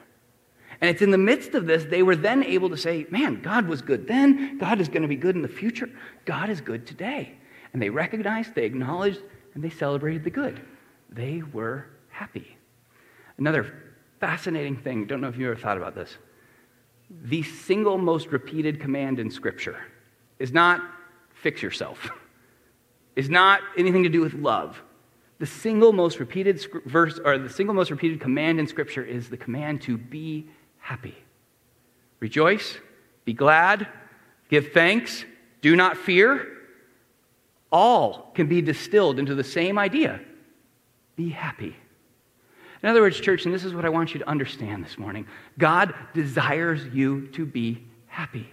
And 0.81 0.89
it's 0.89 1.03
in 1.03 1.11
the 1.11 1.19
midst 1.19 1.53
of 1.53 1.67
this, 1.67 1.85
they 1.85 2.01
were 2.01 2.15
then 2.15 2.43
able 2.43 2.67
to 2.71 2.77
say, 2.77 3.05
Man, 3.11 3.43
God 3.43 3.67
was 3.67 3.83
good 3.83 4.07
then. 4.07 4.57
God 4.57 4.81
is 4.81 4.87
going 4.87 5.03
to 5.03 5.07
be 5.07 5.15
good 5.15 5.35
in 5.35 5.43
the 5.43 5.47
future. 5.47 5.89
God 6.25 6.49
is 6.49 6.59
good 6.59 6.87
today. 6.87 7.35
And 7.73 7.79
they 7.79 7.91
recognized, 7.91 8.55
they 8.55 8.65
acknowledged, 8.65 9.21
and 9.53 9.63
they 9.63 9.69
celebrated 9.69 10.23
the 10.23 10.31
good. 10.31 10.59
They 11.11 11.43
were 11.53 11.85
happy. 12.09 12.57
Another 13.37 13.71
fascinating 14.19 14.77
thing, 14.77 15.05
don't 15.05 15.21
know 15.21 15.27
if 15.27 15.37
you 15.37 15.45
ever 15.51 15.59
thought 15.59 15.77
about 15.77 15.93
this. 15.93 16.17
The 17.09 17.43
single 17.43 17.97
most 17.97 18.27
repeated 18.27 18.79
command 18.79 19.19
in 19.19 19.29
Scripture 19.29 19.77
is 20.39 20.51
not 20.51 20.81
fix 21.33 21.61
yourself, 21.61 22.09
is 23.15 23.29
not 23.29 23.61
anything 23.77 24.03
to 24.03 24.09
do 24.09 24.21
with 24.21 24.33
love. 24.33 24.81
The 25.37 25.45
single 25.45 25.93
most 25.93 26.19
repeated 26.19 26.65
verse, 26.85 27.19
or 27.23 27.37
the 27.37 27.49
single 27.49 27.75
most 27.75 27.91
repeated 27.91 28.19
command 28.19 28.59
in 28.59 28.67
Scripture 28.67 29.03
is 29.03 29.29
the 29.29 29.37
command 29.37 29.81
to 29.83 29.97
be 29.97 30.47
happy. 30.79 31.15
Rejoice, 32.19 32.77
be 33.25 33.33
glad, 33.33 33.87
give 34.49 34.71
thanks, 34.71 35.25
do 35.61 35.75
not 35.75 35.97
fear. 35.97 36.47
All 37.71 38.31
can 38.33 38.47
be 38.47 38.61
distilled 38.61 39.19
into 39.19 39.35
the 39.35 39.43
same 39.43 39.77
idea 39.77 40.21
be 41.15 41.29
happy. 41.29 41.75
In 42.85 42.91
other 42.91 43.01
words, 43.01 43.19
church, 43.19 43.45
and 43.45 43.53
this 43.53 43.65
is 43.65 43.73
what 43.73 43.83
I 43.83 43.89
want 43.89 44.13
you 44.13 44.19
to 44.19 44.29
understand 44.29 44.85
this 44.85 44.99
morning 44.99 45.25
God 45.57 45.95
desires 46.13 46.85
you 46.93 47.25
to 47.29 47.43
be 47.43 47.83
happy. 48.05 48.47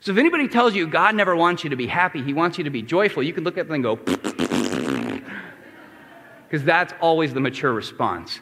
So 0.00 0.12
if 0.12 0.18
anybody 0.18 0.46
tells 0.46 0.74
you 0.74 0.86
God 0.86 1.14
never 1.14 1.34
wants 1.34 1.64
you 1.64 1.70
to 1.70 1.76
be 1.76 1.86
happy, 1.86 2.22
He 2.22 2.34
wants 2.34 2.58
you 2.58 2.64
to 2.64 2.70
be 2.70 2.82
joyful, 2.82 3.22
you 3.22 3.32
can 3.32 3.44
look 3.44 3.56
at 3.56 3.66
them 3.66 3.76
and 3.76 3.82
go, 3.82 3.96
because 6.44 6.64
that's 6.64 6.92
always 7.00 7.32
the 7.32 7.40
mature 7.40 7.72
response. 7.72 8.40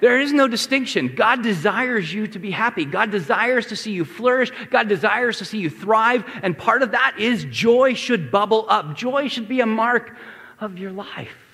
There 0.00 0.18
is 0.18 0.32
no 0.32 0.48
distinction. 0.48 1.14
God 1.14 1.42
desires 1.42 2.10
you 2.10 2.26
to 2.28 2.38
be 2.38 2.50
happy. 2.50 2.86
God 2.86 3.10
desires 3.10 3.66
to 3.66 3.76
see 3.76 3.92
you 3.92 4.06
flourish. 4.06 4.50
God 4.70 4.88
desires 4.88 5.36
to 5.40 5.44
see 5.44 5.58
you 5.58 5.68
thrive. 5.68 6.24
And 6.42 6.56
part 6.56 6.82
of 6.82 6.92
that 6.92 7.16
is 7.18 7.44
joy 7.50 7.92
should 7.92 8.30
bubble 8.30 8.64
up. 8.70 8.96
Joy 8.96 9.28
should 9.28 9.46
be 9.46 9.60
a 9.60 9.66
mark 9.66 10.16
of 10.58 10.78
your 10.78 10.92
life. 10.92 11.47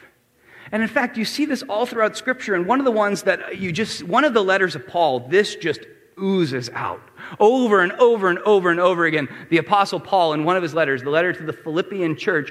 And 0.75 0.83
in 0.83 0.89
fact, 0.89 1.17
you 1.17 1.25
see 1.25 1.45
this 1.45 1.63
all 1.63 1.87
throughout 1.87 2.17
Scripture. 2.17 2.57
And 2.57 2.67
one 2.67 2.81
of 2.81 2.85
the 2.85 2.91
ones 2.91 3.23
that 3.23 3.59
you 3.59 3.71
just, 3.71 4.03
one 4.03 4.25
of 4.25 4.35
the 4.35 4.43
letters 4.43 4.75
of 4.75 4.89
Paul, 4.89 5.21
this 5.21 5.55
just 5.55 5.83
oozes 6.21 6.69
out 6.71 7.01
over 7.39 7.81
and 7.81 7.93
over 7.93 8.29
and 8.29 8.41
over 8.41 8.73
and 8.73 8.81
over 8.81 9.05
again. 9.05 9.29
The 9.51 9.59
Apostle 9.59 10.01
Paul, 10.01 10.33
in 10.33 10.43
one 10.43 10.57
of 10.57 10.65
his 10.65 10.75
letters, 10.75 11.01
the 11.05 11.11
letter 11.11 11.33
to 11.33 11.45
the 11.45 11.53
Philippian 11.53 12.17
church, 12.17 12.51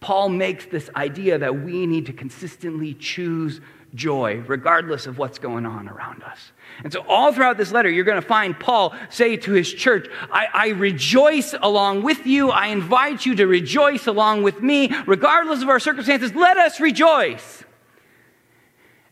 Paul 0.00 0.30
makes 0.30 0.66
this 0.66 0.90
idea 0.96 1.38
that 1.38 1.60
we 1.62 1.86
need 1.86 2.06
to 2.06 2.12
consistently 2.12 2.92
choose 2.94 3.60
joy, 3.94 4.42
regardless 4.48 5.06
of 5.06 5.18
what's 5.18 5.38
going 5.38 5.64
on 5.64 5.88
around 5.88 6.24
us. 6.24 6.50
And 6.82 6.92
so, 6.92 7.04
all 7.08 7.32
throughout 7.32 7.58
this 7.58 7.72
letter, 7.72 7.90
you're 7.90 8.04
going 8.04 8.20
to 8.20 8.26
find 8.26 8.58
Paul 8.58 8.94
say 9.10 9.36
to 9.36 9.52
his 9.52 9.72
church, 9.72 10.08
I, 10.32 10.46
I, 10.52 10.68
rejoice 10.68 11.54
along 11.60 12.02
with 12.02 12.26
you. 12.26 12.50
I 12.50 12.68
invite 12.68 13.26
you 13.26 13.34
to 13.36 13.46
rejoice 13.46 14.06
along 14.06 14.42
with 14.42 14.62
me. 14.62 14.94
Regardless 15.06 15.62
of 15.62 15.68
our 15.68 15.80
circumstances, 15.80 16.34
let 16.34 16.56
us 16.56 16.80
rejoice. 16.80 17.64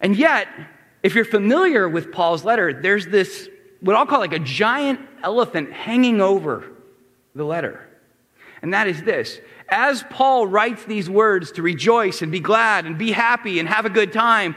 And 0.01 0.17
yet, 0.17 0.49
if 1.03 1.15
you're 1.15 1.25
familiar 1.25 1.89
with 1.89 2.13
Paul's 2.13 2.45
letter, 2.45 2.73
there's 2.73 3.07
this, 3.07 3.49
what 3.81 3.97
I'll 3.97 4.07
call 4.07 4.21
like 4.21 4.33
a 4.33 4.39
giant 4.39 5.01
elephant 5.23 5.73
hanging 5.73 6.21
over 6.21 6.65
the 7.35 7.45
letter. 7.45 7.89
And 8.63 8.73
that 8.75 8.89
is 8.89 9.03
this 9.03 9.41
as 9.69 10.03
Paul 10.11 10.47
writes 10.47 10.85
these 10.85 11.11
words 11.11 11.53
to 11.53 11.63
rejoice 11.63 12.23
and 12.23 12.33
be 12.33 12.41
glad 12.41 12.87
and 12.87 12.97
be 12.97 13.13
happy 13.13 13.59
and 13.59 13.69
have 13.69 13.85
a 13.85 13.91
good 13.91 14.13
time, 14.13 14.57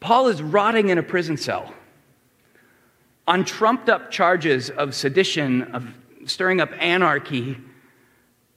Paul 0.00 0.28
is 0.28 0.40
rotting 0.40 0.88
in 0.88 0.98
a 0.98 1.02
prison 1.02 1.36
cell 1.36 1.74
on 3.28 3.44
trumped 3.44 3.90
up 3.90 4.10
charges 4.10 4.70
of 4.70 4.94
sedition, 4.94 5.62
of 5.74 5.86
stirring 6.24 6.62
up 6.62 6.70
anarchy, 6.80 7.58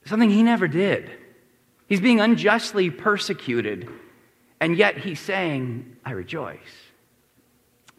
something 0.06 0.30
he 0.30 0.42
never 0.42 0.66
did. 0.66 1.10
He's 1.86 2.00
being 2.00 2.20
unjustly 2.20 2.88
persecuted, 2.88 3.86
and 4.60 4.74
yet 4.74 4.96
he's 4.96 5.20
saying, 5.20 5.98
I 6.06 6.12
rejoice. 6.12 6.58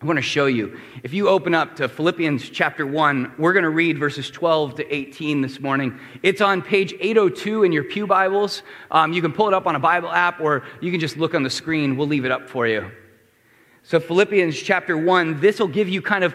I 0.01 0.05
want 0.05 0.17
to 0.17 0.23
show 0.23 0.47
you. 0.47 0.79
If 1.03 1.13
you 1.13 1.29
open 1.29 1.53
up 1.53 1.75
to 1.75 1.87
Philippians 1.87 2.49
chapter 2.49 2.87
1, 2.87 3.35
we're 3.37 3.53
going 3.53 3.63
to 3.63 3.69
read 3.69 3.99
verses 3.99 4.31
12 4.31 4.75
to 4.75 4.93
18 4.93 5.41
this 5.41 5.59
morning. 5.59 5.99
It's 6.23 6.41
on 6.41 6.63
page 6.63 6.93
802 6.99 7.63
in 7.63 7.71
your 7.71 7.83
Pew 7.83 8.07
Bibles. 8.07 8.63
Um, 8.89 9.13
you 9.13 9.21
can 9.21 9.31
pull 9.31 9.47
it 9.47 9.53
up 9.53 9.67
on 9.67 9.75
a 9.75 9.79
Bible 9.79 10.11
app, 10.11 10.41
or 10.41 10.63
you 10.81 10.89
can 10.89 10.99
just 10.99 11.17
look 11.17 11.35
on 11.35 11.43
the 11.43 11.49
screen. 11.51 11.95
We'll 11.97 12.07
leave 12.07 12.25
it 12.25 12.31
up 12.31 12.49
for 12.49 12.65
you. 12.67 12.91
So, 13.83 13.99
Philippians 13.99 14.61
chapter 14.61 14.97
1, 14.97 15.41
this 15.41 15.59
will 15.59 15.67
give 15.67 15.89
you 15.89 16.01
kind 16.01 16.23
of, 16.23 16.33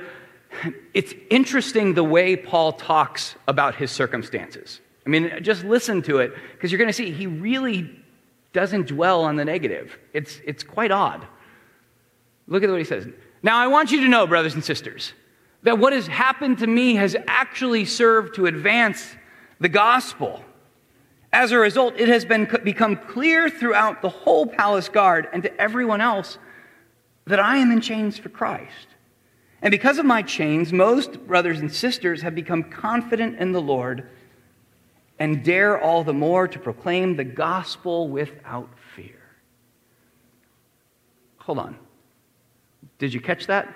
it's 0.94 1.14
interesting 1.30 1.94
the 1.94 2.04
way 2.04 2.36
Paul 2.36 2.72
talks 2.72 3.34
about 3.46 3.74
his 3.74 3.90
circumstances. 3.90 4.80
I 5.06 5.10
mean, 5.10 5.30
just 5.42 5.64
listen 5.64 6.02
to 6.02 6.18
it, 6.18 6.34
because 6.52 6.70
you're 6.70 6.78
going 6.78 6.88
to 6.88 6.92
see 6.92 7.10
he 7.10 7.26
really 7.26 7.90
doesn't 8.52 8.88
dwell 8.88 9.22
on 9.24 9.36
the 9.36 9.44
negative. 9.44 9.98
It's, 10.12 10.40
it's 10.44 10.62
quite 10.62 10.90
odd. 10.90 11.26
Look 12.46 12.62
at 12.62 12.70
what 12.70 12.78
he 12.78 12.84
says. 12.84 13.06
Now, 13.42 13.58
I 13.58 13.66
want 13.68 13.90
you 13.90 14.00
to 14.00 14.08
know, 14.08 14.26
brothers 14.26 14.54
and 14.54 14.64
sisters, 14.64 15.12
that 15.62 15.78
what 15.78 15.92
has 15.92 16.06
happened 16.06 16.58
to 16.58 16.66
me 16.66 16.94
has 16.96 17.16
actually 17.26 17.84
served 17.84 18.34
to 18.36 18.46
advance 18.46 19.14
the 19.60 19.68
gospel. 19.68 20.42
As 21.32 21.52
a 21.52 21.58
result, 21.58 21.94
it 21.98 22.08
has 22.08 22.24
been, 22.24 22.48
become 22.64 22.96
clear 22.96 23.50
throughout 23.50 24.02
the 24.02 24.08
whole 24.08 24.46
palace 24.46 24.88
guard 24.88 25.28
and 25.32 25.42
to 25.42 25.60
everyone 25.60 26.00
else 26.00 26.38
that 27.26 27.38
I 27.38 27.58
am 27.58 27.70
in 27.70 27.80
chains 27.80 28.16
for 28.18 28.30
Christ. 28.30 28.88
And 29.60 29.70
because 29.70 29.98
of 29.98 30.06
my 30.06 30.22
chains, 30.22 30.72
most 30.72 31.26
brothers 31.26 31.58
and 31.60 31.72
sisters 31.72 32.22
have 32.22 32.34
become 32.34 32.62
confident 32.62 33.38
in 33.38 33.52
the 33.52 33.60
Lord 33.60 34.08
and 35.18 35.42
dare 35.42 35.80
all 35.80 36.04
the 36.04 36.12
more 36.12 36.46
to 36.46 36.58
proclaim 36.58 37.16
the 37.16 37.24
gospel 37.24 38.08
without 38.08 38.68
fear. 38.94 39.20
Hold 41.38 41.58
on. 41.58 41.76
Did 42.98 43.12
you 43.12 43.20
catch 43.20 43.46
that? 43.46 43.74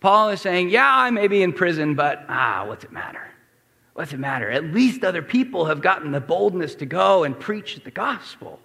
Paul 0.00 0.30
is 0.30 0.40
saying, 0.40 0.70
Yeah, 0.70 0.88
I 0.88 1.10
may 1.10 1.28
be 1.28 1.42
in 1.42 1.52
prison, 1.52 1.94
but 1.94 2.24
ah, 2.28 2.64
what's 2.66 2.84
it 2.84 2.92
matter? 2.92 3.28
What's 3.92 4.12
it 4.14 4.18
matter? 4.18 4.50
At 4.50 4.64
least 4.64 5.04
other 5.04 5.20
people 5.20 5.66
have 5.66 5.82
gotten 5.82 6.12
the 6.12 6.20
boldness 6.20 6.74
to 6.76 6.86
go 6.86 7.24
and 7.24 7.38
preach 7.38 7.80
the 7.84 7.90
gospel. 7.90 8.60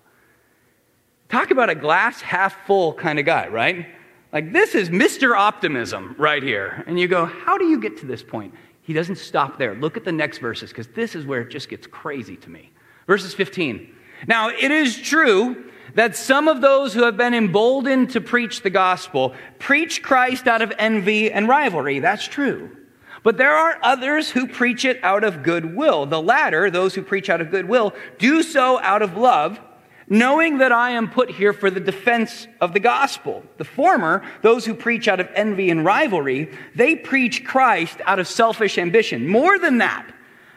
Talk 1.28 1.52
about 1.52 1.70
a 1.70 1.76
glass 1.76 2.22
half 2.22 2.66
full 2.66 2.94
kind 2.94 3.20
of 3.20 3.26
guy, 3.26 3.48
right? 3.48 3.88
Like, 4.34 4.52
this 4.52 4.76
is 4.76 4.90
Mr. 4.90 5.36
Optimism 5.36 6.16
right 6.18 6.44
here. 6.44 6.84
And 6.88 7.00
you 7.00 7.08
go, 7.08 7.26
how 7.26 7.58
do 7.58 7.66
you 7.66 7.80
get 7.80 7.98
to 7.98 8.06
this 8.06 8.24
point? 8.24 8.54
He 8.82 8.94
doesn't 8.94 9.18
stop 9.18 9.58
there. 9.58 9.76
Look 9.76 9.98
at 9.98 10.04
the 10.04 10.12
next 10.12 10.40
verses, 10.40 10.70
because 10.70 10.88
this 10.88 11.16
is 11.16 11.26
where 11.26 11.42
it 11.42 11.50
just 11.50 11.70
gets 11.70 11.88
crazy 11.88 12.36
to 12.38 12.50
me. 12.50 12.72
Verses 13.08 13.34
15. 13.34 13.94
Now, 14.28 14.50
it 14.50 14.72
is 14.72 14.98
true 14.98 15.72
that 15.96 16.16
some 16.16 16.48
of 16.48 16.62
those 16.62 16.94
who 16.94 17.04
have 17.04 17.18
been 17.18 17.34
emboldened 17.34 18.12
to 18.12 18.22
preach 18.22 18.62
the 18.62 18.70
gospel 18.70 19.34
preach 19.60 20.04
Christ 20.04 20.48
out 20.48 20.62
of 20.62 20.74
envy 20.78 21.32
and 21.32 21.48
rivalry. 21.48 22.00
That's 22.00 22.28
true. 22.28 22.76
But 23.24 23.38
there 23.38 23.56
are 23.56 23.80
others 23.82 24.30
who 24.30 24.48
preach 24.48 24.86
it 24.86 25.00
out 25.04 25.24
of 25.24 25.42
goodwill. 25.42 26.06
The 26.06 26.22
latter, 26.22 26.70
those 26.70 26.94
who 26.94 27.02
preach 27.02 27.30
out 27.30 27.42
of 27.42 27.50
goodwill, 27.50 27.94
do 28.20 28.44
so 28.44 28.80
out 28.82 29.02
of 29.02 29.18
love 29.18 29.60
knowing 30.08 30.60
that 30.60 30.72
I 30.72 30.92
am 30.92 31.10
put 31.10 31.32
here 31.32 31.54
for 31.54 31.70
the 31.70 31.80
defense 31.80 32.48
of 32.62 32.74
the 32.74 32.80
gospel. 32.80 33.44
The 33.58 33.64
former, 33.64 34.24
those 34.42 34.66
who 34.66 34.74
preach 34.74 35.08
out 35.08 35.20
of 35.20 35.30
envy 35.34 35.70
and 35.70 35.84
rivalry, 35.84 36.52
they 36.76 36.96
preach 36.96 37.44
Christ 37.44 37.98
out 38.06 38.20
of 38.20 38.28
selfish 38.28 38.78
ambition. 38.78 39.28
More 39.28 39.58
than 39.58 39.80
that, 39.80 40.12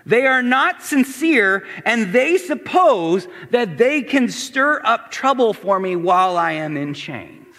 they 0.05 0.27
are 0.27 0.43
not 0.43 0.83
sincere 0.83 1.67
and 1.85 2.13
they 2.13 2.39
suppose 2.39 3.29
that 3.51 3.79
they 3.79 4.03
can 4.03 4.29
stir 4.29 4.81
up 4.85 5.11
trouble 5.11 5.53
for 5.53 5.79
me 5.79 5.97
while 5.97 6.37
I 6.37 6.53
am 6.53 6.77
in 6.77 6.95
chains. 6.95 7.55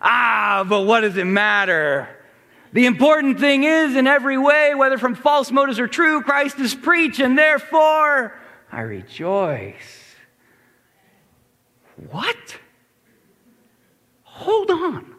Ah, 0.00 0.64
but 0.68 0.82
what 0.82 1.00
does 1.00 1.16
it 1.16 1.26
matter? 1.26 2.08
The 2.72 2.86
important 2.86 3.38
thing 3.38 3.64
is, 3.64 3.94
in 3.94 4.06
every 4.06 4.38
way, 4.38 4.74
whether 4.74 4.96
from 4.96 5.14
false 5.14 5.50
motives 5.50 5.78
or 5.78 5.86
true, 5.86 6.22
Christ 6.22 6.58
is 6.58 6.74
preached, 6.74 7.20
and 7.20 7.36
therefore 7.36 8.34
I 8.70 8.80
rejoice. 8.80 10.01
What? 12.10 12.58
Hold 14.24 14.70
on. 14.70 15.12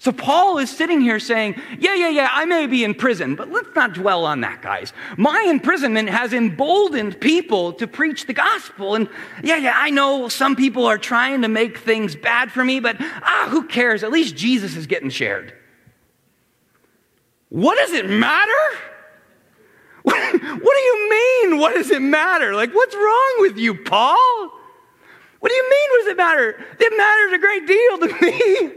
So 0.00 0.12
Paul 0.12 0.58
is 0.58 0.70
sitting 0.70 1.00
here 1.00 1.18
saying, 1.18 1.60
Yeah, 1.78 1.94
yeah, 1.94 2.08
yeah, 2.08 2.28
I 2.30 2.44
may 2.44 2.66
be 2.66 2.84
in 2.84 2.94
prison, 2.94 3.34
but 3.34 3.50
let's 3.50 3.68
not 3.74 3.94
dwell 3.94 4.24
on 4.24 4.42
that, 4.42 4.62
guys. 4.62 4.92
My 5.16 5.44
imprisonment 5.48 6.08
has 6.08 6.32
emboldened 6.32 7.20
people 7.20 7.72
to 7.74 7.86
preach 7.88 8.26
the 8.26 8.32
gospel. 8.32 8.94
And 8.94 9.08
yeah, 9.42 9.56
yeah, 9.56 9.74
I 9.74 9.90
know 9.90 10.28
some 10.28 10.54
people 10.54 10.86
are 10.86 10.98
trying 10.98 11.42
to 11.42 11.48
make 11.48 11.78
things 11.78 12.14
bad 12.14 12.52
for 12.52 12.64
me, 12.64 12.78
but 12.78 12.96
ah, 13.00 13.48
who 13.50 13.66
cares? 13.66 14.04
At 14.04 14.12
least 14.12 14.36
Jesus 14.36 14.76
is 14.76 14.86
getting 14.86 15.10
shared. 15.10 15.52
What 17.48 17.76
does 17.76 17.92
it 17.92 18.08
matter? 18.08 18.52
What, 20.60 20.74
do 20.74 20.80
you 20.80 21.10
mean? 21.10 21.58
What 21.58 21.74
does 21.74 21.90
it 21.90 22.00
matter? 22.00 22.54
Like, 22.54 22.72
what's 22.74 22.94
wrong 22.94 23.36
with 23.40 23.58
you, 23.58 23.74
Paul? 23.74 24.50
What 25.40 25.50
do 25.50 25.54
you 25.54 25.70
mean, 25.70 25.90
what 25.90 25.98
does 25.98 26.08
it 26.08 26.16
matter? 26.16 26.66
It 26.80 26.96
matters 26.96 27.32
a 27.32 27.38
great 27.38 27.66
deal 27.66 27.98
to 27.98 28.22
me. 28.22 28.72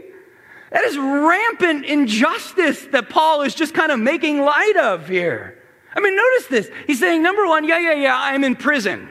That 0.70 0.84
is 0.84 0.96
rampant 0.96 1.84
injustice 1.84 2.86
that 2.92 3.10
Paul 3.10 3.42
is 3.42 3.54
just 3.54 3.74
kind 3.74 3.92
of 3.92 4.00
making 4.00 4.40
light 4.40 4.76
of 4.76 5.08
here. 5.08 5.58
I 5.94 6.00
mean, 6.00 6.16
notice 6.16 6.46
this. 6.46 6.70
He's 6.86 6.98
saying, 6.98 7.22
number 7.22 7.46
one, 7.46 7.64
yeah, 7.64 7.78
yeah, 7.78 7.94
yeah, 7.94 8.16
I'm 8.18 8.42
in 8.44 8.56
prison. 8.56 9.08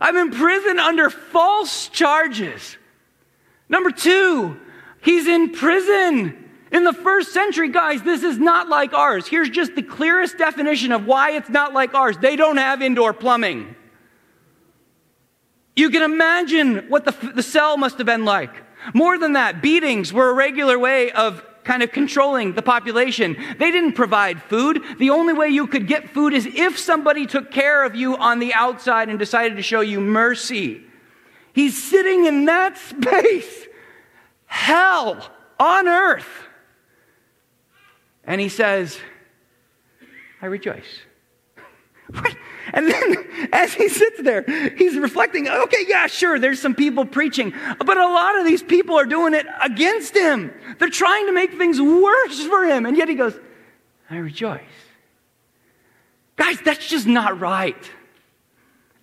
I'm 0.00 0.16
in 0.16 0.30
prison 0.30 0.78
under 0.78 1.08
false 1.08 1.88
charges. 1.88 2.76
Number 3.68 3.90
two, 3.90 4.60
he's 5.02 5.26
in 5.26 5.52
prison. 5.52 6.50
In 6.70 6.84
the 6.84 6.92
first 6.92 7.32
century, 7.32 7.70
guys, 7.70 8.02
this 8.02 8.22
is 8.22 8.38
not 8.38 8.68
like 8.68 8.92
ours. 8.92 9.26
Here's 9.26 9.48
just 9.48 9.74
the 9.74 9.82
clearest 9.82 10.38
definition 10.38 10.92
of 10.92 11.06
why 11.06 11.32
it's 11.32 11.48
not 11.48 11.72
like 11.72 11.94
ours. 11.94 12.18
They 12.18 12.36
don't 12.36 12.56
have 12.56 12.82
indoor 12.82 13.12
plumbing. 13.12 13.76
You 15.74 15.90
can 15.90 16.02
imagine 16.02 16.88
what 16.88 17.04
the, 17.04 17.32
the 17.34 17.42
cell 17.42 17.76
must 17.76 17.98
have 17.98 18.06
been 18.06 18.24
like. 18.24 18.50
More 18.94 19.18
than 19.18 19.34
that, 19.34 19.62
beatings 19.62 20.12
were 20.12 20.30
a 20.30 20.34
regular 20.34 20.78
way 20.78 21.10
of 21.12 21.44
kind 21.64 21.82
of 21.82 21.92
controlling 21.92 22.54
the 22.54 22.62
population. 22.62 23.36
They 23.58 23.70
didn't 23.70 23.92
provide 23.92 24.42
food. 24.42 24.82
The 24.98 25.10
only 25.10 25.32
way 25.32 25.48
you 25.48 25.66
could 25.66 25.86
get 25.86 26.10
food 26.10 26.34
is 26.34 26.46
if 26.46 26.78
somebody 26.78 27.26
took 27.26 27.50
care 27.50 27.84
of 27.84 27.94
you 27.94 28.16
on 28.16 28.40
the 28.40 28.52
outside 28.52 29.08
and 29.08 29.18
decided 29.18 29.56
to 29.56 29.62
show 29.62 29.80
you 29.80 30.00
mercy. 30.00 30.82
He's 31.52 31.80
sitting 31.80 32.26
in 32.26 32.46
that 32.46 32.76
space, 32.88 33.66
hell 34.46 35.30
on 35.58 35.88
earth. 35.88 36.28
And 38.24 38.40
he 38.40 38.48
says, 38.48 38.98
I 40.40 40.46
rejoice. 40.46 40.84
What? 42.12 42.36
And 42.72 42.88
then 42.88 43.48
as 43.52 43.74
he 43.74 43.88
sits 43.88 44.22
there, 44.22 44.42
he's 44.76 44.96
reflecting, 44.96 45.48
okay, 45.48 45.84
yeah, 45.88 46.06
sure, 46.06 46.38
there's 46.38 46.60
some 46.60 46.74
people 46.74 47.04
preaching, 47.04 47.52
but 47.78 47.96
a 47.96 48.06
lot 48.06 48.38
of 48.38 48.44
these 48.44 48.62
people 48.62 48.98
are 48.98 49.06
doing 49.06 49.34
it 49.34 49.46
against 49.62 50.16
him. 50.16 50.52
They're 50.78 50.88
trying 50.88 51.26
to 51.26 51.32
make 51.32 51.54
things 51.54 51.80
worse 51.80 52.44
for 52.46 52.64
him. 52.64 52.86
And 52.86 52.96
yet 52.96 53.08
he 53.08 53.14
goes, 53.14 53.38
I 54.10 54.16
rejoice. 54.16 54.60
Guys, 56.36 56.58
that's 56.64 56.86
just 56.86 57.06
not 57.06 57.40
right. 57.40 57.90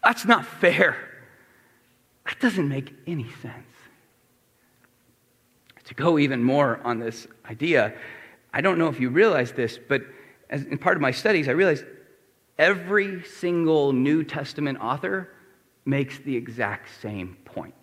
That's 0.04 0.26
not 0.26 0.46
fair. 0.46 0.96
That 2.26 2.40
doesn't 2.40 2.68
make 2.68 2.94
any 3.08 3.28
sense. 3.42 3.66
To 5.86 5.94
go 5.96 6.20
even 6.20 6.44
more 6.44 6.80
on 6.84 7.00
this 7.00 7.28
idea, 7.50 7.94
I 8.54 8.62
don't 8.62 8.78
know 8.78 8.88
if 8.88 9.00
you 9.00 9.10
realize 9.10 9.52
this, 9.52 9.80
but 9.80 10.04
as 10.50 10.64
in 10.64 10.78
part 10.78 10.98
of 10.98 11.02
my 11.02 11.12
studies, 11.12 11.48
I 11.48 11.52
realized 11.52 11.86
Every 12.60 13.24
single 13.24 13.94
New 13.94 14.26
Testament 14.26 14.80
author 14.82 15.34
makes 15.86 16.20
the 16.20 16.36
exact 16.36 16.90
same 17.02 17.38
point. 17.46 17.74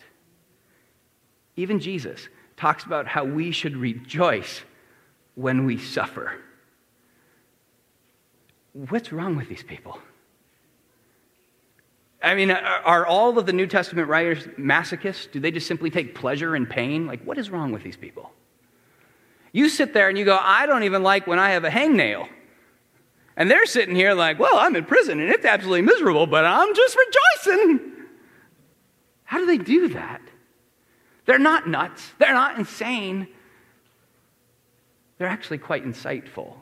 Even 1.56 1.80
Jesus 1.80 2.28
talks 2.58 2.84
about 2.84 3.06
how 3.06 3.24
we 3.24 3.52
should 3.52 3.74
rejoice 3.74 4.60
when 5.34 5.64
we 5.64 5.78
suffer. 5.78 6.34
What's 8.74 9.12
wrong 9.12 9.34
with 9.34 9.48
these 9.48 9.62
people? 9.62 9.98
I 12.22 12.34
mean, 12.34 12.50
are 12.50 13.06
all 13.06 13.38
of 13.38 13.46
the 13.46 13.54
New 13.54 13.66
Testament 13.66 14.08
writers 14.08 14.46
masochists? 14.58 15.30
Do 15.30 15.40
they 15.40 15.50
just 15.50 15.66
simply 15.66 15.90
take 15.90 16.14
pleasure 16.14 16.54
in 16.54 16.66
pain? 16.66 17.06
Like, 17.06 17.22
what 17.24 17.38
is 17.38 17.48
wrong 17.48 17.72
with 17.72 17.82
these 17.82 17.96
people? 17.96 18.30
You 19.52 19.70
sit 19.70 19.94
there 19.94 20.10
and 20.10 20.18
you 20.18 20.26
go, 20.26 20.38
I 20.38 20.66
don't 20.66 20.82
even 20.82 21.02
like 21.02 21.26
when 21.26 21.38
I 21.38 21.50
have 21.50 21.64
a 21.64 21.70
hangnail. 21.70 22.28
And 23.36 23.50
they're 23.50 23.66
sitting 23.66 23.94
here 23.94 24.14
like, 24.14 24.38
well, 24.38 24.56
I'm 24.56 24.74
in 24.76 24.84
prison 24.84 25.20
and 25.20 25.30
it's 25.30 25.44
absolutely 25.44 25.82
miserable, 25.82 26.26
but 26.26 26.44
I'm 26.44 26.74
just 26.74 26.96
rejoicing. 26.96 27.92
How 29.24 29.38
do 29.38 29.46
they 29.46 29.58
do 29.58 29.88
that? 29.88 30.22
They're 31.26 31.38
not 31.38 31.68
nuts, 31.68 32.12
they're 32.18 32.32
not 32.32 32.58
insane. 32.58 33.28
They're 35.18 35.28
actually 35.28 35.58
quite 35.58 35.84
insightful. 35.84 36.54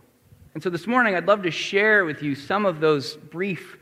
And 0.55 0.63
so 0.63 0.71
this 0.71 0.87
morning, 0.87 1.17
I'd 1.17 1.27
love 1.27 1.43
to 1.43 1.51
share 1.51 2.05
with 2.05 2.23
you 2.23 2.37
some 2.37 2.65
of 2.65 2.79
those 2.79 3.17
brief 3.17 3.77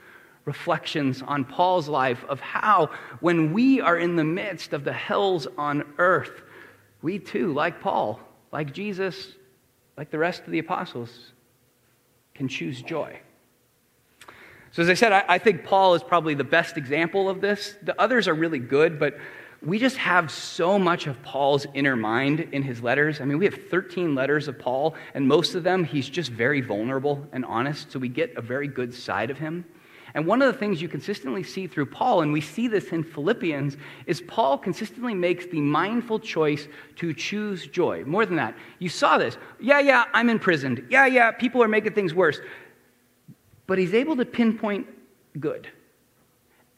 reflections 0.47 1.23
on 1.23 1.45
Paul's 1.45 1.89
life 1.89 2.25
of 2.25 2.41
how, 2.41 2.91
when 3.21 3.53
we 3.53 3.81
are 3.81 3.99
in 3.99 4.17
the 4.17 4.25
midst 4.25 4.73
of 4.73 4.83
the 4.85 4.93
hells 4.93 5.47
on 5.59 5.85
earth, 5.99 6.43
we 7.03 7.19
too, 7.19 7.53
like 7.53 7.81
Paul, 7.81 8.19
like 8.51 8.73
Jesus, 8.73 9.35
like 9.99 10.11
the 10.11 10.19
rest 10.19 10.45
of 10.45 10.51
the 10.51 10.59
apostles, 10.59 11.33
can 12.43 12.49
choose 12.49 12.83
joy. 12.83 13.21
So, 14.73 14.83
as 14.83 14.89
I 14.89 14.95
said, 14.95 15.13
I, 15.13 15.25
I, 15.29 15.39
think 15.39 15.63
Paul 15.63 15.95
is 15.95 16.03
probably 16.03 16.35
the 16.35 16.43
best 16.43 16.77
example 16.77 17.29
of 17.29 17.41
this. 17.41 17.77
The 17.85 17.95
others 18.01 18.27
are 18.27 18.35
really 18.35 18.59
good, 18.59 18.99
but 18.99 19.17
we 19.65 19.79
just 19.79 19.97
have 19.97 20.29
so 20.29 20.77
much 20.77 21.07
of 21.07 21.23
Paul's 21.23 21.69
inner 21.73 21.95
mind 21.95 22.41
in 22.51 22.65
his 22.65 22.83
letters. 22.83 23.21
I 23.21 23.27
mean, 23.27 23.39
we 23.39 23.45
have 23.45 23.55
13 23.71 24.17
letters 24.17 24.49
of 24.49 24.59
Paul, 24.59 24.97
and 25.15 25.29
most 25.29 25.55
of 25.55 25.63
them 25.63 25.85
he's 25.85 26.09
just 26.09 26.33
very 26.33 26.61
vulnerable 26.61 27.25
and 27.33 27.45
honest, 27.45 27.93
so 27.93 28.01
we 28.01 28.09
get 28.09 28.35
a 28.37 28.43
very 28.43 28.67
good 28.67 28.93
side 28.93 29.31
of 29.31 29.39
him. 29.39 29.65
And 30.15 30.27
one 30.27 30.43
of 30.43 30.53
the 30.53 30.59
things 30.59 30.83
you 30.83 30.89
consistently 30.89 31.43
see 31.43 31.67
through 31.67 31.87
Paul, 31.87 32.21
and 32.21 32.33
we 32.33 32.41
see 32.43 32.69
this 32.69 32.89
in 32.89 33.03
Philippians, 33.03 33.79
is 34.07 34.21
Paul 34.21 34.59
consistently 34.59 35.15
makes 35.15 35.47
the 35.47 35.61
mindful 35.61 36.19
choice 36.19 36.69
to 36.97 37.15
choose 37.15 37.67
joy. 37.67 38.05
More 38.05 38.27
than 38.27 38.37
that, 38.37 38.55
you 38.79 38.91
saw 38.91 39.17
this. 39.17 39.39
Yeah, 39.59 39.81
yeah, 39.81 40.05
I'm 40.13 40.29
imprisoned. 40.29 40.87
Yeah, 40.91 41.07
yeah, 41.07 41.31
people 41.31 41.63
are 41.63 41.69
making 41.69 41.95
things 41.95 42.13
worse. 42.13 42.41
But 43.67 43.79
he's 43.79 43.95
able 43.95 44.17
to 44.17 44.27
pinpoint 44.27 44.87
good. 45.41 45.69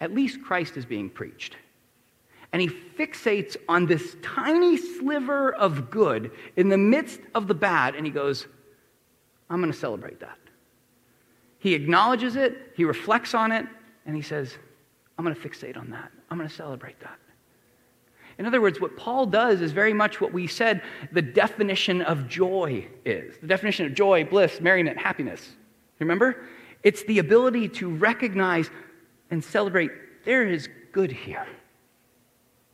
At 0.00 0.14
least 0.14 0.42
Christ 0.42 0.76
is 0.76 0.84
being 0.84 1.10
preached. 1.10 1.56
And 2.52 2.62
he 2.62 2.68
fixates 2.68 3.56
on 3.68 3.86
this 3.86 4.16
tiny 4.22 4.76
sliver 4.76 5.52
of 5.54 5.90
good 5.90 6.30
in 6.54 6.68
the 6.68 6.78
midst 6.78 7.18
of 7.34 7.48
the 7.48 7.54
bad, 7.54 7.96
and 7.96 8.06
he 8.06 8.12
goes, 8.12 8.46
I'm 9.50 9.60
going 9.60 9.72
to 9.72 9.78
celebrate 9.78 10.20
that. 10.20 10.38
He 11.64 11.72
acknowledges 11.72 12.36
it, 12.36 12.72
he 12.76 12.84
reflects 12.84 13.32
on 13.32 13.50
it, 13.50 13.64
and 14.04 14.14
he 14.14 14.20
says, 14.20 14.54
I'm 15.16 15.24
going 15.24 15.34
to 15.34 15.40
fixate 15.40 15.78
on 15.78 15.88
that. 15.92 16.12
I'm 16.30 16.36
going 16.36 16.46
to 16.46 16.54
celebrate 16.54 17.00
that. 17.00 17.18
In 18.36 18.44
other 18.44 18.60
words, 18.60 18.82
what 18.82 18.98
Paul 18.98 19.24
does 19.24 19.62
is 19.62 19.72
very 19.72 19.94
much 19.94 20.20
what 20.20 20.30
we 20.30 20.46
said 20.46 20.82
the 21.10 21.22
definition 21.22 22.02
of 22.02 22.28
joy 22.28 22.86
is 23.06 23.38
the 23.38 23.46
definition 23.46 23.86
of 23.86 23.94
joy, 23.94 24.26
bliss, 24.26 24.60
merriment, 24.60 24.98
happiness. 24.98 25.52
Remember? 26.00 26.44
It's 26.82 27.02
the 27.04 27.18
ability 27.18 27.70
to 27.70 27.88
recognize 27.88 28.68
and 29.30 29.42
celebrate 29.42 29.90
there 30.26 30.46
is 30.46 30.68
good 30.92 31.10
here. 31.10 31.46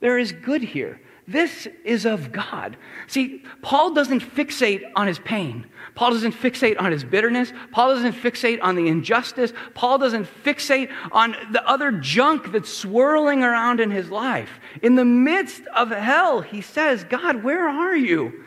There 0.01 0.19
is 0.19 0.33
good 0.33 0.63
here. 0.63 1.01
This 1.31 1.69
is 1.85 2.07
of 2.07 2.33
God. 2.33 2.77
See, 3.07 3.45
Paul 3.63 3.95
doesn't 3.95 4.19
fixate 4.19 4.83
on 4.97 5.07
his 5.07 5.21
pain. 5.21 5.65
Paul 5.95 6.11
doesn't 6.11 6.33
fixate 6.33 6.81
on 6.81 6.91
his 6.91 7.05
bitterness. 7.05 7.53
Paul 7.71 7.95
doesn't 7.95 8.15
fixate 8.15 8.59
on 8.61 8.75
the 8.75 8.89
injustice. 8.89 9.53
Paul 9.75 9.99
doesn't 9.99 10.27
fixate 10.43 10.91
on 11.13 11.37
the 11.53 11.65
other 11.69 11.93
junk 11.93 12.51
that's 12.51 12.69
swirling 12.69 13.45
around 13.45 13.79
in 13.79 13.93
his 13.93 14.11
life. 14.11 14.59
In 14.83 14.97
the 14.97 15.05
midst 15.05 15.63
of 15.69 15.91
hell, 15.91 16.41
he 16.41 16.61
says, 16.61 17.05
God, 17.05 17.45
where 17.45 17.69
are 17.69 17.95
you? 17.95 18.45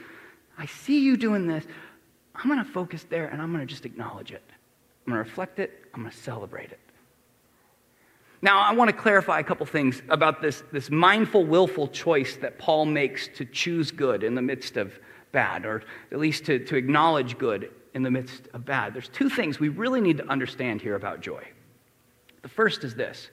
I 0.57 0.65
see 0.65 1.05
you 1.05 1.15
doing 1.15 1.47
this. 1.47 1.65
I'm 2.35 2.49
going 2.49 2.63
to 2.63 2.69
focus 2.69 3.05
there 3.09 3.27
and 3.27 3.41
I'm 3.41 3.53
going 3.53 3.65
to 3.65 3.71
just 3.71 3.85
acknowledge 3.85 4.31
it. 4.31 4.43
I'm 5.07 5.13
going 5.13 5.23
to 5.23 5.29
reflect 5.29 5.59
it. 5.59 5.85
I'm 5.93 6.01
going 6.01 6.11
to 6.11 6.17
celebrate 6.17 6.71
it. 6.73 6.79
Now, 8.43 8.59
I 8.59 8.73
want 8.73 8.89
to 8.89 8.95
clarify 8.95 9.39
a 9.39 9.43
couple 9.43 9.65
things 9.65 10.01
about 10.09 10.41
this, 10.41 10.63
this 10.73 10.91
mindful, 10.91 11.45
willful 11.45 11.87
choice 11.87 12.35
that 12.41 12.59
Paul 12.59 12.85
makes 12.85 13.29
to 13.37 13.45
choose 13.45 13.89
good 13.89 14.21
in 14.21 14.35
the 14.35 14.41
midst 14.41 14.75
of 14.75 14.99
bad, 15.31 15.65
or 15.65 15.81
at 16.11 16.19
least 16.19 16.43
to, 16.47 16.59
to 16.59 16.75
acknowledge 16.75 17.37
good 17.37 17.71
in 17.93 18.03
the 18.03 18.11
midst 18.11 18.49
of 18.53 18.65
bad. 18.65 18.93
There's 18.93 19.07
two 19.07 19.29
things 19.29 19.61
we 19.61 19.69
really 19.69 20.01
need 20.01 20.17
to 20.17 20.27
understand 20.29 20.81
here 20.81 20.95
about 20.95 21.21
joy. 21.21 21.41
The 22.41 22.49
first 22.49 22.83
is 22.83 22.95
this 22.95 23.29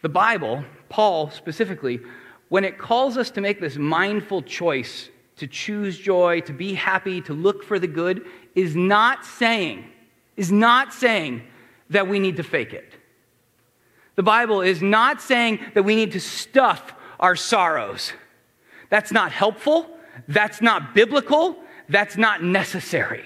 the 0.00 0.08
Bible, 0.08 0.64
Paul 0.88 1.28
specifically, 1.30 2.00
when 2.48 2.64
it 2.64 2.78
calls 2.78 3.18
us 3.18 3.30
to 3.32 3.42
make 3.42 3.60
this 3.60 3.76
mindful 3.76 4.40
choice 4.40 5.10
to 5.36 5.46
choose 5.46 5.98
joy, 5.98 6.40
to 6.40 6.54
be 6.54 6.72
happy, 6.72 7.20
to 7.20 7.34
look 7.34 7.62
for 7.62 7.78
the 7.78 7.86
good, 7.86 8.24
is 8.54 8.74
not 8.74 9.26
saying, 9.26 9.84
is 10.38 10.50
not 10.50 10.94
saying 10.94 11.42
that 11.90 12.08
we 12.08 12.18
need 12.18 12.36
to 12.36 12.42
fake 12.42 12.72
it. 12.72 12.94
The 14.16 14.22
Bible 14.22 14.62
is 14.62 14.82
not 14.82 15.20
saying 15.20 15.60
that 15.74 15.84
we 15.84 15.94
need 15.94 16.12
to 16.12 16.20
stuff 16.20 16.94
our 17.20 17.36
sorrows. 17.36 18.12
That's 18.90 19.12
not 19.12 19.32
helpful. 19.32 19.88
That's 20.26 20.60
not 20.60 20.94
biblical. 20.94 21.56
That's 21.88 22.16
not 22.16 22.42
necessary. 22.42 23.24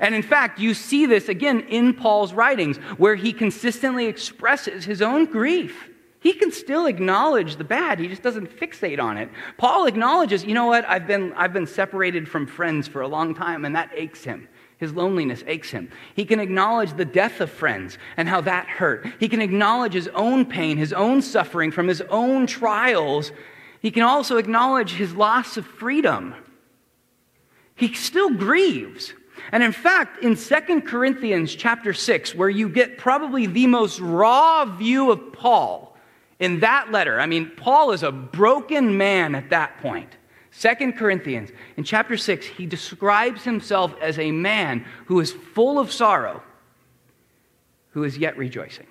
And 0.00 0.14
in 0.14 0.22
fact, 0.22 0.58
you 0.58 0.74
see 0.74 1.06
this 1.06 1.28
again 1.28 1.60
in 1.60 1.94
Paul's 1.94 2.32
writings, 2.32 2.76
where 2.98 3.14
he 3.14 3.32
consistently 3.32 4.06
expresses 4.06 4.84
his 4.84 5.00
own 5.02 5.24
grief. 5.26 5.90
He 6.20 6.32
can 6.32 6.50
still 6.50 6.86
acknowledge 6.86 7.56
the 7.56 7.64
bad, 7.64 7.98
he 7.98 8.08
just 8.08 8.22
doesn't 8.22 8.50
fixate 8.50 9.00
on 9.00 9.16
it. 9.16 9.30
Paul 9.58 9.86
acknowledges, 9.86 10.44
you 10.44 10.54
know 10.54 10.66
what, 10.66 10.84
I've 10.88 11.06
been, 11.06 11.32
I've 11.34 11.52
been 11.52 11.66
separated 11.66 12.28
from 12.28 12.46
friends 12.46 12.88
for 12.88 13.00
a 13.02 13.08
long 13.08 13.34
time, 13.34 13.64
and 13.64 13.76
that 13.76 13.90
aches 13.94 14.24
him. 14.24 14.48
His 14.78 14.92
loneliness 14.92 15.42
aches 15.46 15.70
him. 15.70 15.90
He 16.14 16.24
can 16.24 16.38
acknowledge 16.38 16.92
the 16.92 17.04
death 17.04 17.40
of 17.40 17.50
friends 17.50 17.96
and 18.16 18.28
how 18.28 18.42
that 18.42 18.66
hurt. 18.66 19.06
He 19.18 19.28
can 19.28 19.40
acknowledge 19.40 19.94
his 19.94 20.08
own 20.08 20.44
pain, 20.44 20.76
his 20.76 20.92
own 20.92 21.22
suffering 21.22 21.70
from 21.70 21.88
his 21.88 22.02
own 22.10 22.46
trials. 22.46 23.32
He 23.80 23.90
can 23.90 24.02
also 24.02 24.36
acknowledge 24.36 24.92
his 24.92 25.14
loss 25.14 25.56
of 25.56 25.66
freedom. 25.66 26.34
He 27.74 27.94
still 27.94 28.30
grieves. 28.30 29.14
And 29.52 29.62
in 29.62 29.72
fact, 29.72 30.22
in 30.22 30.36
2 30.36 30.82
Corinthians 30.82 31.54
chapter 31.54 31.94
6, 31.94 32.34
where 32.34 32.50
you 32.50 32.68
get 32.68 32.98
probably 32.98 33.46
the 33.46 33.66
most 33.66 34.00
raw 34.00 34.64
view 34.64 35.10
of 35.10 35.32
Paul 35.32 35.96
in 36.38 36.60
that 36.60 36.90
letter, 36.90 37.18
I 37.18 37.26
mean, 37.26 37.50
Paul 37.56 37.92
is 37.92 38.02
a 38.02 38.12
broken 38.12 38.98
man 38.98 39.34
at 39.34 39.50
that 39.50 39.78
point. 39.78 40.10
Second 40.58 40.94
Corinthians, 40.94 41.50
in 41.76 41.84
chapter 41.84 42.16
6, 42.16 42.46
he 42.46 42.64
describes 42.64 43.44
himself 43.44 43.94
as 44.00 44.18
a 44.18 44.32
man 44.32 44.86
who 45.04 45.20
is 45.20 45.30
full 45.30 45.78
of 45.78 45.92
sorrow, 45.92 46.42
who 47.90 48.04
is 48.04 48.16
yet 48.16 48.38
rejoicing. 48.38 48.86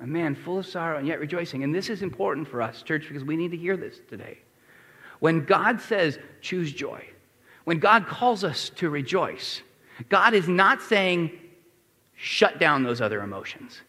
A 0.00 0.06
man 0.08 0.34
full 0.34 0.58
of 0.58 0.66
sorrow 0.66 0.98
and 0.98 1.06
yet 1.06 1.20
rejoicing. 1.20 1.62
And 1.62 1.72
this 1.72 1.88
is 1.88 2.02
important 2.02 2.48
for 2.48 2.60
us, 2.62 2.82
church, 2.82 3.06
because 3.06 3.22
we 3.22 3.36
need 3.36 3.52
to 3.52 3.56
hear 3.56 3.76
this 3.76 4.00
today. 4.08 4.38
When 5.20 5.44
God 5.44 5.80
says, 5.80 6.18
choose 6.40 6.72
joy, 6.72 7.08
when 7.62 7.78
God 7.78 8.08
calls 8.08 8.42
us 8.42 8.70
to 8.70 8.90
rejoice, 8.90 9.62
God 10.08 10.34
is 10.34 10.48
not 10.48 10.82
saying, 10.82 11.30
shut 12.16 12.58
down 12.58 12.82
those 12.82 13.00
other 13.00 13.22
emotions. 13.22 13.82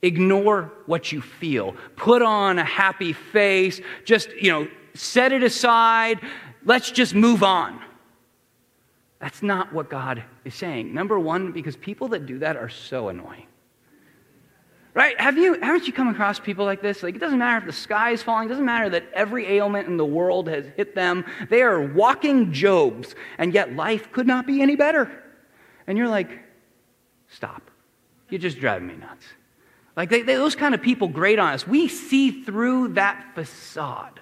Ignore 0.00 0.72
what 0.86 1.12
you 1.12 1.20
feel. 1.20 1.76
Put 1.96 2.22
on 2.22 2.58
a 2.58 2.64
happy 2.64 3.12
face. 3.12 3.82
Just, 4.06 4.30
you 4.40 4.50
know, 4.50 4.66
set 4.94 5.32
it 5.32 5.42
aside, 5.42 6.20
let's 6.64 6.90
just 6.90 7.14
move 7.14 7.42
on. 7.42 7.80
That's 9.20 9.42
not 9.42 9.72
what 9.72 9.90
God 9.90 10.24
is 10.44 10.54
saying. 10.54 10.94
Number 10.94 11.18
one, 11.18 11.52
because 11.52 11.76
people 11.76 12.08
that 12.08 12.26
do 12.26 12.38
that 12.38 12.56
are 12.56 12.70
so 12.70 13.08
annoying. 13.08 13.46
Right? 14.92 15.18
Have 15.20 15.38
you 15.38 15.54
haven't 15.60 15.86
you 15.86 15.92
come 15.92 16.08
across 16.08 16.40
people 16.40 16.64
like 16.64 16.82
this? 16.82 17.02
Like 17.02 17.14
it 17.14 17.20
doesn't 17.20 17.38
matter 17.38 17.58
if 17.58 17.66
the 17.66 17.72
sky 17.72 18.10
is 18.10 18.22
falling, 18.22 18.46
it 18.46 18.48
doesn't 18.48 18.64
matter 18.64 18.88
that 18.90 19.04
every 19.12 19.46
ailment 19.46 19.86
in 19.86 19.96
the 19.96 20.04
world 20.04 20.48
has 20.48 20.66
hit 20.76 20.96
them. 20.96 21.24
They 21.48 21.62
are 21.62 21.80
walking 21.80 22.52
Jobs, 22.52 23.14
and 23.38 23.54
yet 23.54 23.76
life 23.76 24.10
could 24.10 24.26
not 24.26 24.46
be 24.46 24.62
any 24.62 24.74
better. 24.74 25.22
And 25.86 25.96
you're 25.96 26.08
like, 26.08 26.40
stop. 27.28 27.70
You're 28.30 28.40
just 28.40 28.58
driving 28.58 28.88
me 28.88 28.96
nuts. 28.96 29.26
Like 29.96 30.08
they, 30.08 30.22
they, 30.22 30.34
those 30.34 30.56
kind 30.56 30.74
of 30.74 30.82
people 30.82 31.08
grate 31.08 31.38
on 31.38 31.52
us. 31.52 31.66
We 31.66 31.86
see 31.88 32.42
through 32.42 32.94
that 32.94 33.32
facade. 33.34 34.20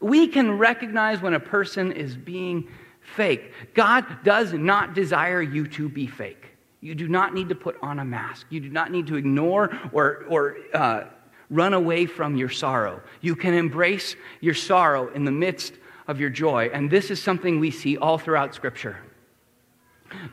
We 0.00 0.28
can 0.28 0.58
recognize 0.58 1.20
when 1.20 1.34
a 1.34 1.40
person 1.40 1.92
is 1.92 2.16
being 2.16 2.68
fake. 3.14 3.52
God 3.74 4.04
does 4.24 4.52
not 4.52 4.94
desire 4.94 5.42
you 5.42 5.66
to 5.68 5.88
be 5.88 6.06
fake. 6.06 6.46
You 6.80 6.94
do 6.94 7.08
not 7.08 7.34
need 7.34 7.48
to 7.48 7.54
put 7.54 7.76
on 7.82 7.98
a 7.98 8.04
mask. 8.04 8.46
You 8.50 8.60
do 8.60 8.68
not 8.68 8.90
need 8.90 9.06
to 9.08 9.16
ignore 9.16 9.76
or, 9.92 10.24
or 10.28 10.56
uh, 10.74 11.04
run 11.50 11.74
away 11.74 12.06
from 12.06 12.36
your 12.36 12.48
sorrow. 12.48 13.00
You 13.20 13.34
can 13.34 13.54
embrace 13.54 14.16
your 14.40 14.54
sorrow 14.54 15.12
in 15.12 15.24
the 15.24 15.32
midst 15.32 15.74
of 16.06 16.20
your 16.20 16.30
joy. 16.30 16.70
And 16.72 16.90
this 16.90 17.10
is 17.10 17.22
something 17.22 17.58
we 17.58 17.70
see 17.70 17.96
all 17.96 18.18
throughout 18.18 18.54
Scripture. 18.54 18.98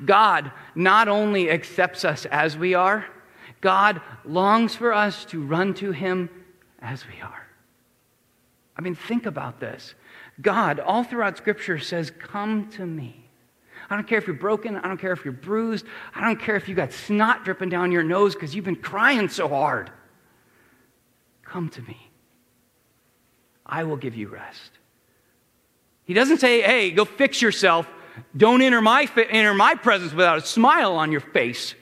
God 0.06 0.52
not 0.76 1.08
only 1.08 1.50
accepts 1.50 2.06
us 2.06 2.26
as 2.26 2.58
we 2.58 2.74
are, 2.74 3.06
God 3.62 4.02
longs 4.26 4.76
for 4.76 4.94
us 4.94 5.26
to 5.26 5.44
run 5.44 5.74
to 5.76 5.92
Him 5.92 6.30
as 6.80 7.06
we 7.08 7.22
are. 7.22 7.43
I 8.78 8.82
mean, 8.82 8.96
think 8.96 9.26
about 9.26 9.60
this. 9.60 9.94
God, 10.42 10.80
all 10.80 11.04
throughout 11.04 11.38
Scripture, 11.38 11.78
says, 11.78 12.12
Come 12.12 12.70
to 12.72 12.86
me. 12.86 13.24
I 13.90 13.96
don't 13.96 14.08
care 14.08 14.18
if 14.18 14.28
you're 14.28 14.36
broken. 14.36 14.78
I 14.78 14.88
don't 14.88 14.98
care 14.98 15.12
if 15.12 15.24
you're 15.24 15.34
bruised. 15.34 15.86
I 16.16 16.22
don't 16.22 16.40
care 16.40 16.56
if 16.56 16.68
you 16.68 16.76
got 16.76 16.94
snot 16.94 17.44
dripping 17.44 17.70
down 17.70 17.92
your 17.92 18.04
nose 18.04 18.34
because 18.34 18.56
you've 18.56 18.66
been 18.66 18.76
crying 18.76 19.30
so 19.30 19.48
hard. 19.48 19.92
Come 21.44 21.70
to 21.70 21.82
me. 21.84 22.10
I 23.66 23.84
will 23.84 23.98
give 23.98 24.16
you 24.16 24.28
rest. 24.30 24.72
He 26.06 26.14
doesn't 26.14 26.40
say, 26.40 26.62
hey, 26.62 26.92
go 26.92 27.06
fix 27.06 27.42
yourself. 27.42 27.88
Don't 28.36 28.62
enter 28.62 28.82
my, 28.82 29.08
enter 29.30 29.54
my 29.54 29.76
presence 29.76 30.14
without 30.14 30.40
a 30.40 30.42
smile 30.42 30.94
on 30.94 31.12
your 31.12 31.22
face. 31.22 31.76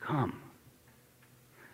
Come. 0.00 0.40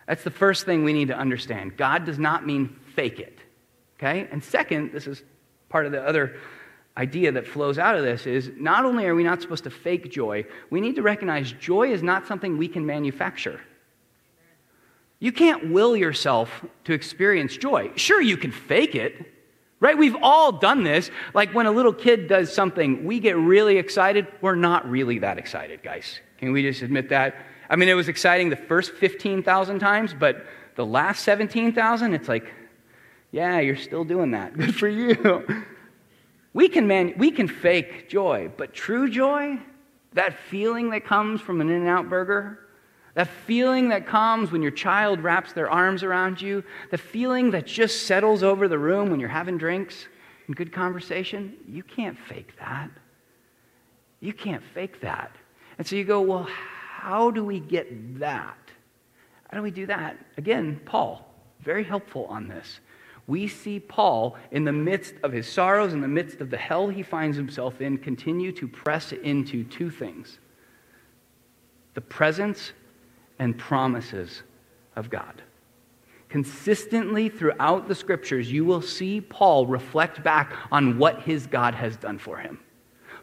That's 0.07 0.23
the 0.23 0.31
first 0.31 0.65
thing 0.65 0.83
we 0.83 0.93
need 0.93 1.09
to 1.09 1.17
understand. 1.17 1.77
God 1.77 2.05
does 2.05 2.19
not 2.19 2.45
mean 2.45 2.75
fake 2.95 3.19
it. 3.19 3.37
Okay? 3.97 4.27
And 4.31 4.43
second, 4.43 4.91
this 4.91 5.07
is 5.07 5.23
part 5.69 5.85
of 5.85 5.91
the 5.91 6.01
other 6.01 6.37
idea 6.97 7.31
that 7.31 7.47
flows 7.47 7.77
out 7.77 7.95
of 7.95 8.03
this 8.03 8.27
is 8.27 8.51
not 8.57 8.83
only 8.83 9.05
are 9.05 9.15
we 9.15 9.23
not 9.23 9.41
supposed 9.41 9.63
to 9.63 9.69
fake 9.69 10.11
joy, 10.11 10.45
we 10.69 10.81
need 10.81 10.95
to 10.95 11.01
recognize 11.01 11.51
joy 11.53 11.91
is 11.91 12.03
not 12.03 12.27
something 12.27 12.57
we 12.57 12.67
can 12.67 12.85
manufacture. 12.85 13.61
You 15.19 15.31
can't 15.31 15.71
will 15.71 15.95
yourself 15.95 16.65
to 16.85 16.93
experience 16.93 17.55
joy. 17.55 17.91
Sure, 17.95 18.19
you 18.21 18.37
can 18.37 18.51
fake 18.51 18.95
it, 18.95 19.31
right? 19.79 19.97
We've 19.97 20.17
all 20.21 20.51
done 20.51 20.83
this. 20.83 21.11
Like 21.33 21.53
when 21.53 21.67
a 21.67 21.71
little 21.71 21.93
kid 21.93 22.27
does 22.27 22.53
something, 22.53 23.05
we 23.05 23.19
get 23.19 23.37
really 23.37 23.77
excited. 23.77 24.27
We're 24.41 24.55
not 24.55 24.89
really 24.89 25.19
that 25.19 25.37
excited, 25.37 25.83
guys. 25.83 26.19
Can 26.39 26.51
we 26.51 26.63
just 26.63 26.81
admit 26.81 27.09
that? 27.09 27.35
I 27.69 27.75
mean, 27.75 27.87
it 27.87 27.93
was 27.93 28.09
exciting 28.09 28.49
the 28.49 28.55
first 28.55 28.93
15,000 28.93 29.79
times, 29.79 30.13
but 30.13 30.45
the 30.75 30.85
last 30.85 31.23
17,000, 31.23 32.13
it's 32.13 32.27
like, 32.27 32.51
yeah, 33.31 33.59
you're 33.59 33.75
still 33.75 34.03
doing 34.03 34.31
that. 34.31 34.53
Good 34.57 34.75
for 34.75 34.87
you. 34.87 35.65
We 36.53 36.67
can, 36.67 36.87
man, 36.87 37.13
we 37.17 37.31
can 37.31 37.47
fake 37.47 38.09
joy, 38.09 38.51
but 38.57 38.73
true 38.73 39.09
joy, 39.09 39.57
that 40.13 40.37
feeling 40.49 40.89
that 40.89 41.05
comes 41.05 41.39
from 41.39 41.61
an 41.61 41.69
In 41.69 41.83
N 41.83 41.87
Out 41.87 42.09
burger, 42.09 42.59
that 43.13 43.27
feeling 43.27 43.89
that 43.89 44.05
comes 44.05 44.51
when 44.51 44.61
your 44.61 44.71
child 44.71 45.21
wraps 45.21 45.53
their 45.53 45.69
arms 45.69 46.03
around 46.03 46.41
you, 46.41 46.63
the 46.91 46.97
feeling 46.97 47.51
that 47.51 47.65
just 47.65 48.05
settles 48.05 48.43
over 48.43 48.67
the 48.67 48.77
room 48.77 49.09
when 49.09 49.19
you're 49.19 49.29
having 49.29 49.57
drinks 49.57 50.07
and 50.47 50.55
good 50.55 50.71
conversation, 50.71 51.55
you 51.67 51.83
can't 51.83 52.17
fake 52.17 52.57
that. 52.59 52.89
You 54.19 54.33
can't 54.33 54.63
fake 54.73 55.01
that. 55.01 55.35
And 55.77 55.87
so 55.87 55.95
you 55.95 56.03
go, 56.03 56.21
well, 56.21 56.47
how 56.49 57.31
do 57.31 57.43
we 57.43 57.59
get 57.59 58.19
that? 58.19 58.57
How 59.49 59.57
do 59.57 59.63
we 59.63 59.71
do 59.71 59.85
that? 59.87 60.17
Again, 60.37 60.79
Paul, 60.85 61.33
very 61.61 61.83
helpful 61.83 62.25
on 62.25 62.47
this. 62.47 62.79
We 63.31 63.47
see 63.47 63.79
Paul, 63.79 64.35
in 64.51 64.65
the 64.65 64.73
midst 64.73 65.13
of 65.23 65.31
his 65.31 65.47
sorrows, 65.47 65.93
in 65.93 66.01
the 66.01 66.07
midst 66.09 66.41
of 66.41 66.49
the 66.49 66.57
hell 66.57 66.89
he 66.89 67.01
finds 67.01 67.37
himself 67.37 67.79
in, 67.79 67.97
continue 67.97 68.51
to 68.51 68.67
press 68.67 69.13
into 69.13 69.63
two 69.63 69.89
things 69.89 70.37
the 71.93 72.01
presence 72.01 72.73
and 73.39 73.57
promises 73.57 74.43
of 74.97 75.09
God. 75.09 75.41
Consistently 76.27 77.29
throughout 77.29 77.87
the 77.87 77.95
scriptures, 77.95 78.51
you 78.51 78.65
will 78.65 78.81
see 78.81 79.21
Paul 79.21 79.65
reflect 79.65 80.21
back 80.25 80.51
on 80.69 80.97
what 80.97 81.21
his 81.21 81.47
God 81.47 81.73
has 81.73 81.95
done 81.95 82.17
for 82.17 82.37
him. 82.37 82.59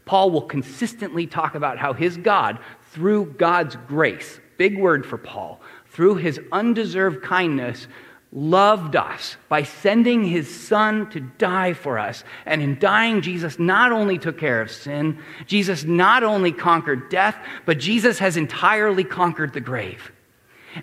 Paul 0.06 0.30
will 0.30 0.40
consistently 0.40 1.26
talk 1.26 1.54
about 1.54 1.76
how 1.76 1.92
his 1.92 2.16
God, 2.16 2.60
through 2.92 3.34
God's 3.36 3.76
grace, 3.86 4.40
big 4.56 4.78
word 4.78 5.04
for 5.04 5.18
Paul, 5.18 5.60
through 5.90 6.14
his 6.14 6.40
undeserved 6.50 7.22
kindness, 7.22 7.88
loved 8.30 8.94
us 8.94 9.36
by 9.48 9.62
sending 9.62 10.24
his 10.24 10.54
son 10.54 11.08
to 11.10 11.20
die 11.20 11.72
for 11.72 11.98
us. 11.98 12.24
And 12.44 12.60
in 12.60 12.78
dying, 12.78 13.22
Jesus 13.22 13.58
not 13.58 13.90
only 13.90 14.18
took 14.18 14.38
care 14.38 14.60
of 14.60 14.70
sin, 14.70 15.18
Jesus 15.46 15.84
not 15.84 16.22
only 16.22 16.52
conquered 16.52 17.08
death, 17.08 17.36
but 17.64 17.78
Jesus 17.78 18.18
has 18.18 18.36
entirely 18.36 19.04
conquered 19.04 19.54
the 19.54 19.60
grave. 19.60 20.12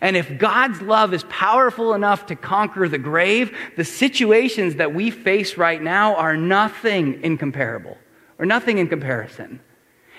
And 0.01 0.17
if 0.17 0.37
God's 0.39 0.81
love 0.81 1.13
is 1.13 1.23
powerful 1.29 1.93
enough 1.93 2.25
to 2.27 2.35
conquer 2.35 2.89
the 2.89 2.97
grave, 2.97 3.55
the 3.77 3.85
situations 3.85 4.75
that 4.75 4.93
we 4.93 5.11
face 5.11 5.57
right 5.57 5.81
now 5.81 6.15
are 6.15 6.35
nothing 6.35 7.23
incomparable, 7.23 7.97
or 8.39 8.45
nothing 8.45 8.79
in 8.79 8.87
comparison. 8.87 9.59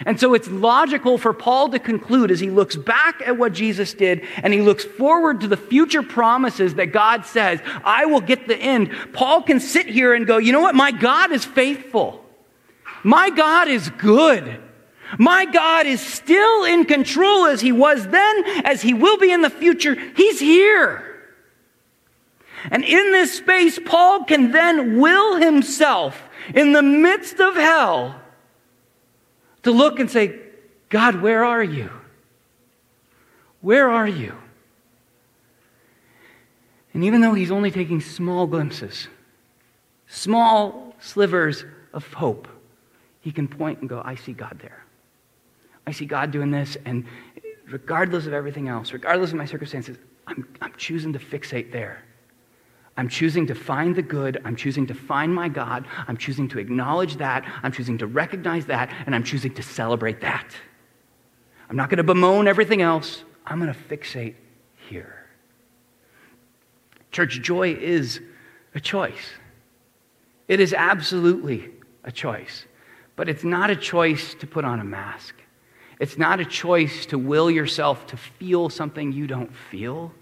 And 0.04 0.20
so 0.20 0.34
it's 0.34 0.48
logical 0.48 1.16
for 1.16 1.32
Paul 1.32 1.70
to 1.70 1.78
conclude 1.78 2.30
as 2.30 2.38
he 2.38 2.50
looks 2.50 2.76
back 2.76 3.22
at 3.24 3.38
what 3.38 3.54
Jesus 3.54 3.94
did 3.94 4.24
and 4.42 4.52
he 4.52 4.60
looks 4.60 4.84
forward 4.84 5.40
to 5.40 5.48
the 5.48 5.56
future 5.56 6.02
promises 6.02 6.74
that 6.74 6.86
God 6.86 7.24
says, 7.24 7.60
I 7.82 8.04
will 8.04 8.20
get 8.20 8.46
the 8.46 8.56
end. 8.56 8.90
Paul 9.14 9.42
can 9.42 9.58
sit 9.58 9.86
here 9.86 10.12
and 10.12 10.26
go, 10.26 10.36
you 10.36 10.52
know 10.52 10.60
what? 10.60 10.74
My 10.74 10.90
God 10.90 11.32
is 11.32 11.46
faithful. 11.46 12.22
My 13.02 13.30
God 13.30 13.68
is 13.68 13.88
good. 13.88 14.60
My 15.18 15.46
God 15.46 15.86
is 15.86 16.00
still 16.00 16.64
in 16.64 16.84
control 16.84 17.46
as 17.46 17.60
he 17.60 17.72
was 17.72 18.06
then, 18.08 18.44
as 18.66 18.82
he 18.82 18.92
will 18.92 19.16
be 19.16 19.32
in 19.32 19.40
the 19.40 19.50
future. 19.50 19.94
He's 20.16 20.40
here. 20.40 21.02
And 22.70 22.84
in 22.84 23.12
this 23.12 23.34
space, 23.34 23.78
Paul 23.82 24.24
can 24.24 24.50
then 24.50 24.98
will 24.98 25.36
himself 25.36 26.20
in 26.54 26.72
the 26.72 26.82
midst 26.82 27.40
of 27.40 27.54
hell 27.54 28.20
to 29.66 29.72
look 29.72 29.98
and 29.98 30.08
say, 30.08 30.38
God, 30.90 31.20
where 31.20 31.44
are 31.44 31.62
you? 31.62 31.90
Where 33.60 33.90
are 33.90 34.06
you? 34.06 34.32
And 36.94 37.02
even 37.02 37.20
though 37.20 37.34
he's 37.34 37.50
only 37.50 37.72
taking 37.72 38.00
small 38.00 38.46
glimpses, 38.46 39.08
small 40.06 40.94
slivers 41.00 41.64
of 41.92 42.10
hope, 42.12 42.46
he 43.20 43.32
can 43.32 43.48
point 43.48 43.80
and 43.80 43.88
go, 43.88 44.00
I 44.04 44.14
see 44.14 44.32
God 44.32 44.56
there. 44.62 44.84
I 45.84 45.90
see 45.90 46.06
God 46.06 46.30
doing 46.30 46.52
this, 46.52 46.76
and 46.84 47.04
regardless 47.68 48.26
of 48.26 48.32
everything 48.32 48.68
else, 48.68 48.92
regardless 48.92 49.30
of 49.30 49.36
my 49.36 49.46
circumstances, 49.46 49.98
I'm, 50.28 50.46
I'm 50.62 50.74
choosing 50.76 51.12
to 51.12 51.18
fixate 51.18 51.72
there. 51.72 52.04
I'm 52.96 53.08
choosing 53.08 53.46
to 53.48 53.54
find 53.54 53.94
the 53.94 54.02
good. 54.02 54.40
I'm 54.44 54.56
choosing 54.56 54.86
to 54.86 54.94
find 54.94 55.34
my 55.34 55.48
God. 55.48 55.86
I'm 56.08 56.16
choosing 56.16 56.48
to 56.48 56.58
acknowledge 56.58 57.16
that. 57.16 57.44
I'm 57.62 57.72
choosing 57.72 57.98
to 57.98 58.06
recognize 58.06 58.66
that. 58.66 58.92
And 59.04 59.14
I'm 59.14 59.22
choosing 59.22 59.52
to 59.54 59.62
celebrate 59.62 60.20
that. 60.22 60.54
I'm 61.68 61.76
not 61.76 61.90
going 61.90 61.98
to 61.98 62.04
bemoan 62.04 62.48
everything 62.48 62.80
else. 62.80 63.24
I'm 63.46 63.60
going 63.60 63.72
to 63.72 63.78
fixate 63.78 64.34
here. 64.88 65.26
Church, 67.12 67.40
joy 67.42 67.74
is 67.74 68.20
a 68.74 68.80
choice. 68.80 69.30
It 70.48 70.60
is 70.60 70.72
absolutely 70.72 71.70
a 72.04 72.12
choice. 72.12 72.66
But 73.14 73.28
it's 73.28 73.44
not 73.44 73.70
a 73.70 73.76
choice 73.76 74.34
to 74.34 74.46
put 74.46 74.64
on 74.64 74.80
a 74.80 74.84
mask. 74.84 75.34
It's 75.98 76.18
not 76.18 76.40
a 76.40 76.44
choice 76.44 77.06
to 77.06 77.18
will 77.18 77.50
yourself 77.50 78.06
to 78.08 78.16
feel 78.16 78.68
something 78.68 79.12
you 79.12 79.26
don't 79.26 79.54
feel. 79.70 80.12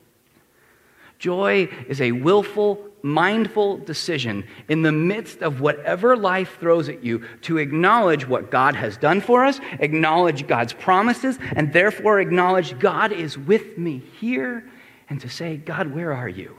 Joy 1.19 1.69
is 1.89 2.01
a 2.01 2.13
willful, 2.13 2.85
mindful 3.03 3.79
decision 3.79 4.45
in 4.69 4.83
the 4.83 4.93
midst 4.93 5.43
of 5.43 5.61
whatever 5.61 6.17
life 6.17 6.59
throws 6.61 6.89
at 6.89 7.05
you 7.05 7.25
to 7.43 7.59
acknowledge 7.59 8.27
what 8.27 8.51
God 8.51 8.75
has 8.75 8.97
done 8.97 9.21
for 9.21 9.45
us, 9.45 9.61
acknowledge 9.79 10.47
God's 10.47 10.73
promises, 10.73 11.39
and 11.55 11.73
therefore 11.73 12.21
acknowledge 12.21 12.79
God 12.79 13.13
is 13.13 13.39
with 13.39 13.79
me 13.79 14.03
here, 14.21 14.65
and 15.09 15.21
to 15.21 15.29
say, 15.29 15.57
God, 15.57 15.95
where 15.95 16.13
are 16.13 16.29
you? 16.29 16.57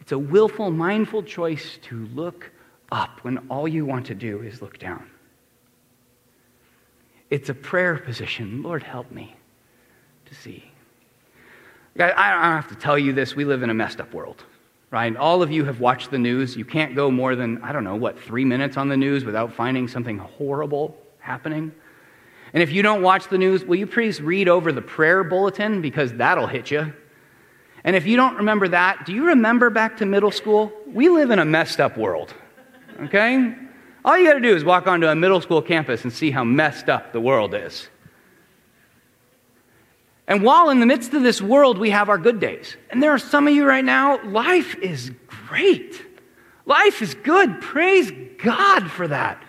It's 0.00 0.12
a 0.12 0.18
willful, 0.18 0.70
mindful 0.70 1.22
choice 1.22 1.78
to 1.82 2.06
look 2.06 2.50
up 2.90 3.20
when 3.22 3.38
all 3.48 3.68
you 3.68 3.86
want 3.86 4.06
to 4.06 4.14
do 4.14 4.42
is 4.42 4.60
look 4.60 4.78
down. 4.78 5.08
It's 7.30 7.48
a 7.48 7.54
prayer 7.54 7.96
position. 7.96 8.62
Lord, 8.62 8.82
help 8.82 9.10
me 9.10 9.36
to 10.26 10.34
see. 10.34 10.71
I 11.98 12.30
don't 12.30 12.42
have 12.42 12.68
to 12.68 12.74
tell 12.74 12.98
you 12.98 13.12
this. 13.12 13.36
We 13.36 13.44
live 13.44 13.62
in 13.62 13.70
a 13.70 13.74
messed 13.74 14.00
up 14.00 14.14
world, 14.14 14.44
right? 14.90 15.14
All 15.14 15.42
of 15.42 15.50
you 15.50 15.64
have 15.64 15.80
watched 15.80 16.10
the 16.10 16.18
news. 16.18 16.56
You 16.56 16.64
can't 16.64 16.94
go 16.94 17.10
more 17.10 17.36
than, 17.36 17.62
I 17.62 17.72
don't 17.72 17.84
know, 17.84 17.96
what, 17.96 18.18
three 18.18 18.44
minutes 18.44 18.76
on 18.76 18.88
the 18.88 18.96
news 18.96 19.24
without 19.24 19.52
finding 19.52 19.88
something 19.88 20.18
horrible 20.18 20.96
happening. 21.18 21.72
And 22.54 22.62
if 22.62 22.72
you 22.72 22.82
don't 22.82 23.02
watch 23.02 23.28
the 23.28 23.38
news, 23.38 23.64
will 23.64 23.76
you 23.76 23.86
please 23.86 24.20
read 24.20 24.48
over 24.48 24.72
the 24.72 24.82
prayer 24.82 25.24
bulletin 25.24 25.80
because 25.80 26.12
that'll 26.14 26.46
hit 26.46 26.70
you. 26.70 26.92
And 27.84 27.96
if 27.96 28.06
you 28.06 28.16
don't 28.16 28.36
remember 28.36 28.68
that, 28.68 29.06
do 29.06 29.12
you 29.12 29.26
remember 29.26 29.70
back 29.70 29.96
to 29.98 30.06
middle 30.06 30.30
school? 30.30 30.72
We 30.86 31.08
live 31.08 31.30
in 31.30 31.38
a 31.38 31.44
messed 31.44 31.80
up 31.80 31.96
world, 31.96 32.32
okay? 33.00 33.54
All 34.04 34.18
you 34.18 34.26
got 34.26 34.34
to 34.34 34.40
do 34.40 34.54
is 34.54 34.64
walk 34.64 34.86
onto 34.86 35.06
a 35.06 35.14
middle 35.14 35.40
school 35.40 35.62
campus 35.62 36.04
and 36.04 36.12
see 36.12 36.30
how 36.30 36.44
messed 36.44 36.88
up 36.88 37.12
the 37.12 37.20
world 37.20 37.54
is. 37.54 37.88
And 40.28 40.42
while 40.42 40.70
in 40.70 40.80
the 40.80 40.86
midst 40.86 41.14
of 41.14 41.22
this 41.22 41.42
world, 41.42 41.78
we 41.78 41.90
have 41.90 42.08
our 42.08 42.18
good 42.18 42.40
days. 42.40 42.76
And 42.90 43.02
there 43.02 43.10
are 43.10 43.18
some 43.18 43.48
of 43.48 43.54
you 43.54 43.66
right 43.66 43.84
now, 43.84 44.22
life 44.24 44.76
is 44.78 45.10
great. 45.26 46.00
Life 46.64 47.02
is 47.02 47.14
good. 47.14 47.60
Praise 47.60 48.10
God 48.38 48.90
for 48.90 49.08
that. 49.08 49.42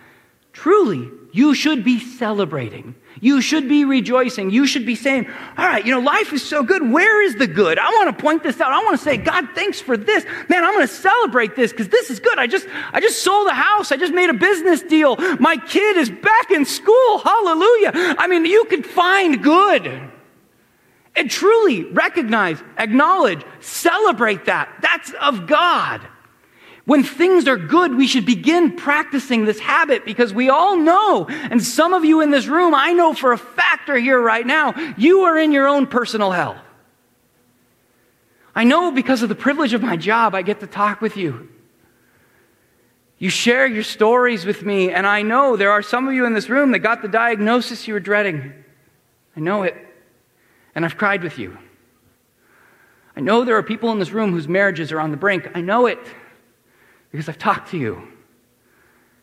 Truly, 0.52 1.10
you 1.32 1.54
should 1.54 1.84
be 1.84 1.98
celebrating. 1.98 2.94
You 3.20 3.40
should 3.40 3.68
be 3.68 3.84
rejoicing. 3.84 4.50
You 4.50 4.66
should 4.66 4.84
be 4.84 4.94
saying, 4.94 5.28
All 5.56 5.64
right, 5.64 5.84
you 5.84 5.92
know, 5.92 6.00
life 6.00 6.32
is 6.32 6.44
so 6.44 6.62
good. 6.62 6.90
Where 6.90 7.24
is 7.24 7.36
the 7.36 7.46
good? 7.46 7.78
I 7.78 7.88
want 7.90 8.16
to 8.16 8.22
point 8.22 8.42
this 8.42 8.60
out. 8.60 8.72
I 8.72 8.82
want 8.84 8.98
to 8.98 9.02
say, 9.02 9.16
God, 9.16 9.48
thanks 9.54 9.80
for 9.80 9.96
this. 9.96 10.24
Man, 10.48 10.64
I'm 10.64 10.74
going 10.74 10.86
to 10.86 10.92
celebrate 10.92 11.56
this 11.56 11.72
because 11.72 11.88
this 11.88 12.10
is 12.10 12.20
good. 12.20 12.38
I 12.38 12.46
just, 12.46 12.66
I 12.92 13.00
just 13.00 13.22
sold 13.22 13.48
a 13.48 13.54
house. 13.54 13.92
I 13.92 13.96
just 13.96 14.12
made 14.12 14.30
a 14.30 14.34
business 14.34 14.82
deal. 14.82 15.16
My 15.38 15.56
kid 15.56 15.96
is 15.96 16.10
back 16.10 16.50
in 16.50 16.64
school. 16.64 17.18
Hallelujah. 17.18 17.92
I 18.18 18.26
mean, 18.28 18.44
you 18.44 18.64
could 18.66 18.84
find 18.84 19.42
good 19.42 20.12
and 21.16 21.30
truly 21.30 21.84
recognize, 21.84 22.62
acknowledge, 22.76 23.42
celebrate 23.60 24.46
that. 24.46 24.68
That's 24.80 25.12
of 25.20 25.46
God. 25.46 26.00
When 26.86 27.02
things 27.02 27.48
are 27.48 27.56
good, 27.56 27.94
we 27.94 28.06
should 28.06 28.26
begin 28.26 28.76
practicing 28.76 29.44
this 29.46 29.58
habit 29.58 30.04
because 30.04 30.34
we 30.34 30.50
all 30.50 30.76
know, 30.76 31.26
and 31.26 31.62
some 31.62 31.94
of 31.94 32.04
you 32.04 32.20
in 32.20 32.30
this 32.30 32.46
room, 32.46 32.74
I 32.74 32.92
know 32.92 33.14
for 33.14 33.32
a 33.32 33.38
fact 33.38 33.88
are 33.88 33.96
here 33.96 34.20
right 34.20 34.46
now, 34.46 34.74
you 34.98 35.20
are 35.20 35.38
in 35.38 35.52
your 35.52 35.66
own 35.66 35.86
personal 35.86 36.30
hell. 36.30 36.60
I 38.54 38.64
know 38.64 38.92
because 38.92 39.22
of 39.22 39.28
the 39.28 39.34
privilege 39.34 39.72
of 39.72 39.82
my 39.82 39.96
job, 39.96 40.34
I 40.34 40.42
get 40.42 40.60
to 40.60 40.66
talk 40.66 41.00
with 41.00 41.16
you. 41.16 41.48
You 43.18 43.30
share 43.30 43.66
your 43.66 43.82
stories 43.82 44.44
with 44.44 44.62
me, 44.62 44.90
and 44.90 45.06
I 45.06 45.22
know 45.22 45.56
there 45.56 45.70
are 45.70 45.82
some 45.82 46.06
of 46.06 46.14
you 46.14 46.26
in 46.26 46.34
this 46.34 46.50
room 46.50 46.72
that 46.72 46.80
got 46.80 47.00
the 47.00 47.08
diagnosis 47.08 47.88
you 47.88 47.94
were 47.94 48.00
dreading. 48.00 48.52
I 49.36 49.40
know 49.40 49.62
it 49.62 49.83
and 50.74 50.84
I've 50.84 50.96
cried 50.96 51.22
with 51.22 51.38
you. 51.38 51.56
I 53.16 53.20
know 53.20 53.44
there 53.44 53.56
are 53.56 53.62
people 53.62 53.92
in 53.92 53.98
this 53.98 54.10
room 54.10 54.32
whose 54.32 54.48
marriages 54.48 54.90
are 54.92 55.00
on 55.00 55.10
the 55.10 55.16
brink. 55.16 55.48
I 55.54 55.60
know 55.60 55.86
it 55.86 55.98
because 57.12 57.28
I've 57.28 57.38
talked 57.38 57.70
to 57.70 57.78
you. 57.78 58.02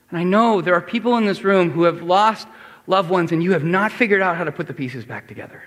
And 0.10 0.20
I 0.20 0.24
know 0.24 0.62
there 0.62 0.76
are 0.76 0.82
people 0.82 1.18
in 1.18 1.26
this 1.26 1.44
room 1.44 1.72
who 1.72 1.84
have 1.84 2.02
lost 2.02 2.48
loved 2.88 3.10
ones 3.10 3.32
and 3.32 3.44
you 3.44 3.52
have 3.52 3.64
not 3.64 3.92
figured 3.92 4.22
out 4.22 4.38
how 4.38 4.44
to 4.44 4.52
put 4.52 4.68
the 4.68 4.74
pieces 4.74 5.06
back 5.06 5.28
together. 5.28 5.64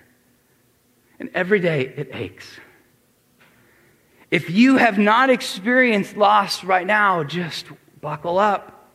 And 1.19 1.31
every 1.35 1.61
day 1.61 1.93
it 1.97 2.11
aches. 2.13 2.49
If 4.31 4.51
you 4.51 4.77
have 4.79 4.99
not 4.99 5.31
experienced 5.31 6.17
loss 6.17 6.65
right 6.65 6.87
now, 6.87 7.25
just 7.25 7.67
buckle 8.01 8.39
up. 8.39 8.91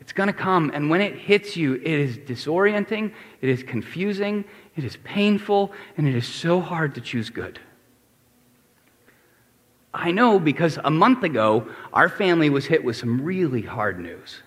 It's 0.00 0.12
going 0.12 0.28
to 0.28 0.32
come. 0.32 0.70
And 0.72 0.88
when 0.88 1.00
it 1.00 1.16
hits 1.16 1.56
you, 1.56 1.74
it 1.74 1.82
is 1.82 2.16
disorienting, 2.18 3.12
it 3.40 3.48
is 3.48 3.62
confusing, 3.62 4.44
it 4.76 4.84
is 4.84 4.96
painful, 4.98 5.72
and 5.96 6.06
it 6.06 6.14
is 6.14 6.26
so 6.26 6.60
hard 6.60 6.94
to 6.96 7.00
choose 7.00 7.30
good. 7.30 7.58
I 9.94 10.10
know 10.10 10.38
because 10.38 10.78
a 10.84 10.90
month 10.90 11.22
ago, 11.22 11.66
our 11.94 12.10
family 12.10 12.50
was 12.50 12.66
hit 12.66 12.84
with 12.84 12.96
some 12.96 13.22
really 13.22 13.62
hard 13.62 13.98
news. 13.98 14.42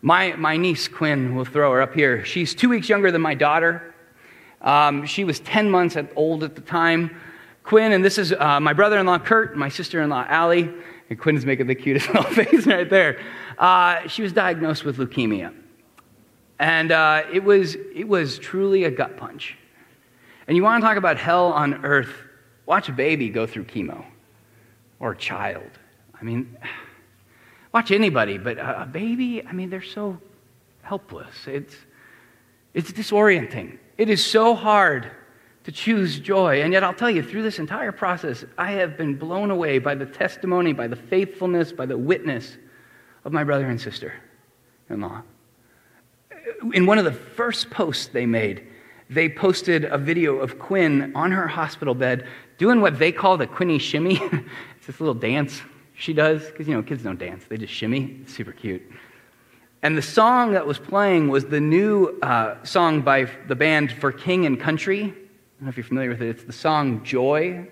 My, 0.00 0.34
my 0.36 0.56
niece, 0.56 0.88
Quinn, 0.88 1.34
we'll 1.34 1.44
throw 1.44 1.72
her 1.72 1.82
up 1.82 1.94
here. 1.94 2.24
She's 2.24 2.54
two 2.54 2.70
weeks 2.70 2.88
younger 2.88 3.10
than 3.10 3.20
my 3.20 3.34
daughter. 3.34 3.94
Um, 4.62 5.04
she 5.04 5.24
was 5.24 5.40
10 5.40 5.70
months 5.70 5.96
old 6.16 6.42
at 6.42 6.54
the 6.54 6.62
time. 6.62 7.14
Quinn, 7.62 7.92
and 7.92 8.02
this 8.02 8.16
is 8.16 8.32
uh, 8.32 8.60
my 8.60 8.72
brother 8.72 8.98
in 8.98 9.06
law, 9.06 9.18
Kurt, 9.18 9.56
my 9.56 9.68
sister 9.68 10.00
in 10.00 10.08
law, 10.08 10.24
Allie, 10.28 10.70
and 11.10 11.18
Quinn's 11.18 11.44
making 11.44 11.66
the 11.66 11.74
cutest 11.74 12.08
little 12.14 12.30
face 12.30 12.66
right 12.66 12.88
there. 12.88 13.20
Uh, 13.58 14.06
she 14.08 14.22
was 14.22 14.32
diagnosed 14.32 14.84
with 14.84 14.96
leukemia. 14.96 15.54
And 16.58 16.92
uh, 16.92 17.24
it, 17.32 17.42
was, 17.42 17.76
it 17.94 18.06
was 18.06 18.38
truly 18.38 18.84
a 18.84 18.90
gut 18.90 19.16
punch. 19.16 19.56
And 20.46 20.56
you 20.56 20.62
want 20.62 20.82
to 20.82 20.86
talk 20.86 20.96
about 20.96 21.16
hell 21.16 21.52
on 21.52 21.84
earth, 21.84 22.14
watch 22.66 22.88
a 22.88 22.92
baby 22.92 23.28
go 23.28 23.46
through 23.46 23.64
chemo 23.64 24.04
or 25.00 25.12
a 25.12 25.16
child. 25.16 25.70
I 26.18 26.24
mean, 26.24 26.56
watch 27.72 27.90
anybody, 27.90 28.38
but 28.38 28.58
a 28.58 28.88
baby, 28.90 29.44
I 29.44 29.52
mean, 29.52 29.70
they're 29.70 29.82
so 29.82 30.18
helpless. 30.82 31.46
It's, 31.46 31.74
it's 32.72 32.92
disorienting. 32.92 33.78
It 33.98 34.10
is 34.10 34.24
so 34.24 34.54
hard 34.54 35.10
to 35.64 35.72
choose 35.72 36.20
joy. 36.20 36.62
And 36.62 36.72
yet, 36.72 36.84
I'll 36.84 36.94
tell 36.94 37.10
you, 37.10 37.22
through 37.22 37.42
this 37.42 37.58
entire 37.58 37.92
process, 37.92 38.44
I 38.58 38.72
have 38.72 38.96
been 38.96 39.16
blown 39.16 39.50
away 39.50 39.78
by 39.78 39.94
the 39.94 40.06
testimony, 40.06 40.72
by 40.72 40.86
the 40.86 40.96
faithfulness, 40.96 41.72
by 41.72 41.86
the 41.86 41.96
witness 41.96 42.58
of 43.24 43.32
my 43.32 43.44
brother 43.44 43.66
and 43.66 43.80
sister 43.80 44.12
in 44.90 45.00
law. 45.00 45.22
In 46.72 46.86
one 46.86 46.98
of 46.98 47.04
the 47.04 47.12
first 47.12 47.70
posts 47.70 48.06
they 48.06 48.26
made, 48.26 48.66
they 49.10 49.28
posted 49.28 49.84
a 49.84 49.98
video 49.98 50.36
of 50.36 50.58
Quinn 50.58 51.12
on 51.14 51.30
her 51.30 51.46
hospital 51.46 51.94
bed 51.94 52.26
doing 52.58 52.80
what 52.80 52.98
they 52.98 53.12
call 53.12 53.36
the 53.36 53.46
Quinny 53.46 53.78
shimmy. 53.78 54.20
it's 54.76 54.86
this 54.86 55.00
little 55.00 55.14
dance 55.14 55.62
she 55.96 56.12
does, 56.12 56.44
because, 56.46 56.66
you 56.66 56.74
know, 56.74 56.82
kids 56.82 57.02
don't 57.02 57.18
dance, 57.18 57.44
they 57.48 57.56
just 57.56 57.72
shimmy. 57.72 58.18
It's 58.22 58.34
super 58.34 58.52
cute. 58.52 58.82
And 59.82 59.96
the 59.96 60.02
song 60.02 60.52
that 60.52 60.66
was 60.66 60.78
playing 60.78 61.28
was 61.28 61.44
the 61.44 61.60
new 61.60 62.18
uh, 62.22 62.62
song 62.64 63.02
by 63.02 63.28
the 63.46 63.54
band 63.54 63.92
For 63.92 64.10
King 64.10 64.46
and 64.46 64.58
Country. 64.58 65.02
I 65.02 65.06
don't 65.06 65.14
know 65.60 65.68
if 65.68 65.76
you're 65.76 65.84
familiar 65.84 66.10
with 66.10 66.22
it. 66.22 66.30
It's 66.30 66.44
the 66.44 66.52
song 66.52 67.04
Joy. 67.04 67.68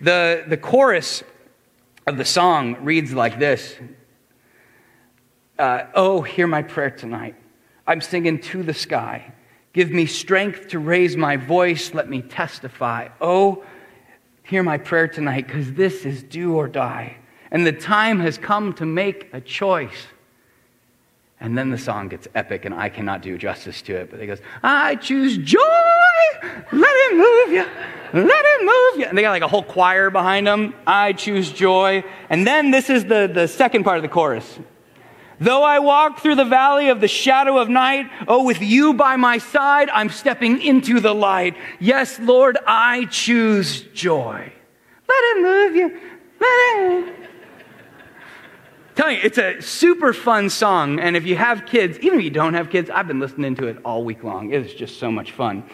The, 0.00 0.44
the 0.48 0.56
chorus 0.56 1.22
of 2.06 2.16
the 2.16 2.24
song 2.24 2.76
reads 2.84 3.12
like 3.12 3.38
this 3.38 3.76
uh, 5.58 5.84
Oh, 5.94 6.22
hear 6.22 6.46
my 6.46 6.62
prayer 6.62 6.90
tonight. 6.90 7.36
I'm 7.86 8.00
singing 8.00 8.40
to 8.40 8.62
the 8.62 8.74
sky. 8.74 9.32
Give 9.72 9.90
me 9.90 10.06
strength 10.06 10.68
to 10.68 10.78
raise 10.78 11.16
my 11.16 11.36
voice. 11.36 11.94
Let 11.94 12.08
me 12.08 12.22
testify. 12.22 13.08
Oh, 13.20 13.64
hear 14.42 14.62
my 14.62 14.78
prayer 14.78 15.08
tonight, 15.08 15.46
because 15.46 15.72
this 15.72 16.04
is 16.04 16.22
do 16.22 16.54
or 16.56 16.68
die. 16.68 17.16
And 17.50 17.66
the 17.66 17.72
time 17.72 18.20
has 18.20 18.38
come 18.38 18.72
to 18.74 18.86
make 18.86 19.28
a 19.32 19.40
choice. 19.40 20.06
And 21.40 21.58
then 21.58 21.70
the 21.70 21.78
song 21.78 22.08
gets 22.08 22.28
epic, 22.34 22.64
and 22.64 22.74
I 22.74 22.88
cannot 22.88 23.20
do 23.20 23.36
justice 23.36 23.82
to 23.82 23.96
it. 23.96 24.10
But 24.10 24.20
it 24.20 24.26
goes, 24.26 24.40
I 24.62 24.94
choose 24.94 25.36
joy. 25.38 25.58
Let 26.70 26.94
it 26.94 27.16
move 27.16 27.54
you. 27.54 27.66
Let 28.12 28.44
it 28.44 28.64
move 28.64 29.00
you. 29.00 29.06
And 29.06 29.18
they 29.18 29.22
got 29.22 29.30
like 29.30 29.42
a 29.42 29.48
whole 29.48 29.64
choir 29.64 30.08
behind 30.10 30.46
them. 30.46 30.74
I 30.86 31.14
choose 31.14 31.50
joy. 31.50 32.04
And 32.28 32.46
then 32.46 32.70
this 32.70 32.88
is 32.90 33.06
the, 33.06 33.28
the 33.32 33.48
second 33.48 33.84
part 33.84 33.96
of 33.96 34.02
the 34.02 34.08
chorus. 34.08 34.58
Though 35.42 35.64
I 35.64 35.80
walk 35.80 36.20
through 36.20 36.36
the 36.36 36.44
valley 36.44 36.88
of 36.88 37.00
the 37.00 37.08
shadow 37.08 37.58
of 37.58 37.68
night, 37.68 38.08
oh, 38.28 38.44
with 38.44 38.62
you 38.62 38.94
by 38.94 39.16
my 39.16 39.38
side, 39.38 39.90
I'm 39.90 40.08
stepping 40.08 40.62
into 40.62 41.00
the 41.00 41.12
light. 41.12 41.56
Yes, 41.80 42.20
Lord, 42.20 42.58
I 42.64 43.06
choose 43.06 43.82
joy. 43.92 44.52
Let 45.08 45.24
it 45.24 45.42
move 45.42 45.74
you. 45.74 46.00
Let 46.40 47.08
it. 47.08 47.14
Tell 48.94 49.10
you, 49.10 49.18
it's 49.20 49.38
a 49.38 49.60
super 49.60 50.12
fun 50.12 50.48
song. 50.48 51.00
And 51.00 51.16
if 51.16 51.26
you 51.26 51.34
have 51.34 51.66
kids, 51.66 51.98
even 51.98 52.20
if 52.20 52.24
you 52.24 52.30
don't 52.30 52.54
have 52.54 52.70
kids, 52.70 52.88
I've 52.88 53.08
been 53.08 53.18
listening 53.18 53.56
to 53.56 53.66
it 53.66 53.78
all 53.84 54.04
week 54.04 54.22
long. 54.22 54.52
It's 54.52 54.72
just 54.72 55.00
so 55.00 55.10
much 55.10 55.32
fun. 55.32 55.64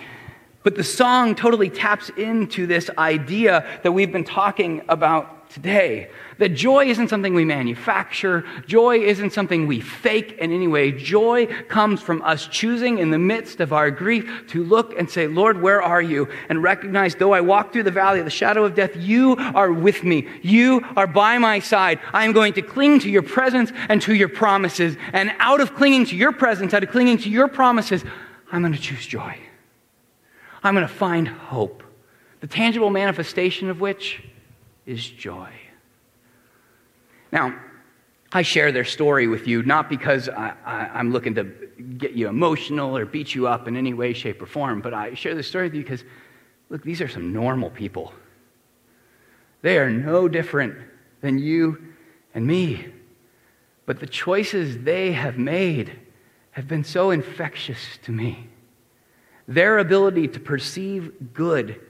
But 0.63 0.77
the 0.77 0.85
song 0.85 1.35
totally 1.35 1.69
taps 1.69 2.09
into 2.17 2.67
this 2.67 2.89
idea 2.97 3.67
that 3.83 3.93
we've 3.93 4.13
been 4.13 4.25
talking 4.25 4.81
about 4.89 5.38
today. 5.51 6.11
That 6.39 6.51
joy 6.51 6.87
isn't 6.87 7.09
something 7.09 7.35
we 7.35 7.45
manufacture. 7.45 8.45
Joy 8.67 8.99
isn't 8.99 9.33
something 9.33 9.67
we 9.67 9.81
fake 9.81 10.39
in 10.39 10.53
any 10.53 10.69
way. 10.69 10.93
Joy 10.93 11.47
comes 11.69 12.01
from 12.01 12.23
us 12.23 12.47
choosing 12.47 12.99
in 12.99 13.11
the 13.11 13.19
midst 13.19 13.61
of 13.61 13.73
our 13.73 13.91
grief 13.91 14.45
to 14.49 14.63
look 14.63 14.97
and 14.99 15.11
say, 15.11 15.27
Lord, 15.27 15.61
where 15.61 15.83
are 15.83 16.03
you? 16.03 16.29
And 16.49 16.63
recognize, 16.63 17.15
though 17.15 17.33
I 17.33 17.41
walk 17.41 17.73
through 17.73 17.85
the 17.85 17.91
valley 17.91 18.19
of 18.19 18.25
the 18.25 18.31
shadow 18.31 18.65
of 18.65 18.75
death, 18.75 18.97
you 18.97 19.37
are 19.37 19.73
with 19.73 20.05
me. 20.05 20.29
You 20.43 20.85
are 20.97 21.07
by 21.07 21.39
my 21.39 21.59
side. 21.59 21.99
I 22.13 22.25
am 22.25 22.33
going 22.33 22.53
to 22.55 22.63
cling 22.63 23.01
to 23.01 23.11
your 23.11 23.23
presence 23.23 23.73
and 23.89 24.01
to 24.03 24.15
your 24.15 24.29
promises. 24.29 24.97
And 25.13 25.33
out 25.39 25.61
of 25.61 25.75
clinging 25.75 26.07
to 26.07 26.17
your 26.17 26.33
presence, 26.33 26.75
out 26.75 26.83
of 26.83 26.91
clinging 26.91 27.19
to 27.19 27.31
your 27.31 27.49
promises, 27.49 28.05
I'm 28.53 28.63
going 28.63 28.75
to 28.75 28.81
choose 28.81 29.07
joy. 29.07 29.39
I'm 30.63 30.75
going 30.75 30.87
to 30.87 30.93
find 30.93 31.29
hope. 31.29 31.83
The 32.41 32.47
tangible 32.47 32.91
manifestation 32.91 33.69
of 33.69 33.81
which 33.81 34.23
is 34.89 35.09
joy. 35.09 35.51
Now, 37.31 37.55
I 38.33 38.43
share 38.43 38.73
their 38.73 38.85
story 38.85 39.27
with 39.29 39.47
you 39.47 39.63
not 39.63 39.91
because 39.91 40.29
I, 40.31 40.55
am 40.95 41.13
looking 41.13 41.35
to 41.35 41.45
get 41.99 42.13
you 42.13 42.29
emotional 42.29 42.97
or 42.97 43.05
beat 43.05 43.35
you 43.35 43.47
up 43.47 43.69
in 43.69 43.77
any 43.77 43.93
way, 43.93 44.15
shape, 44.15 44.41
or 44.41 44.47
form, 44.47 44.81
but 44.81 44.95
I 44.95 45.15
share 45.15 45.35
this 45.35 45.47
story 45.47 45.67
with 45.67 45.75
you 45.75 45.83
because, 45.83 46.05
look, 46.71 46.83
these 46.83 47.03
are 47.03 47.09
some 47.09 47.33
normal 47.33 47.71
people. 47.71 48.13
They 49.61 49.79
are 49.79 49.91
no 49.91 50.27
different 50.27 50.77
than 51.21 51.39
you 51.39 51.95
and 52.35 52.47
me. 52.47 52.87
But 53.85 54.01
the 54.01 54.07
choices 54.07 54.79
they 54.79 55.13
have 55.13 55.37
made 55.37 55.93
have 56.53 56.67
been 56.67 56.85
so 56.85 57.11
infectious 57.11 57.99
to 58.05 58.13
me. 58.13 58.49
Their 59.47 59.79
ability 59.79 60.29
to 60.29 60.41
perceive 60.41 61.35
good 61.35 61.81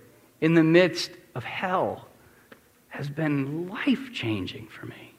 in 0.41 0.55
the 0.55 0.65
midst 0.65 1.11
of 1.35 1.45
hell 1.45 2.08
has 2.89 3.09
been 3.09 3.69
life 3.69 4.13
changing 4.13 4.67
for 4.69 4.87
me. 4.87 5.15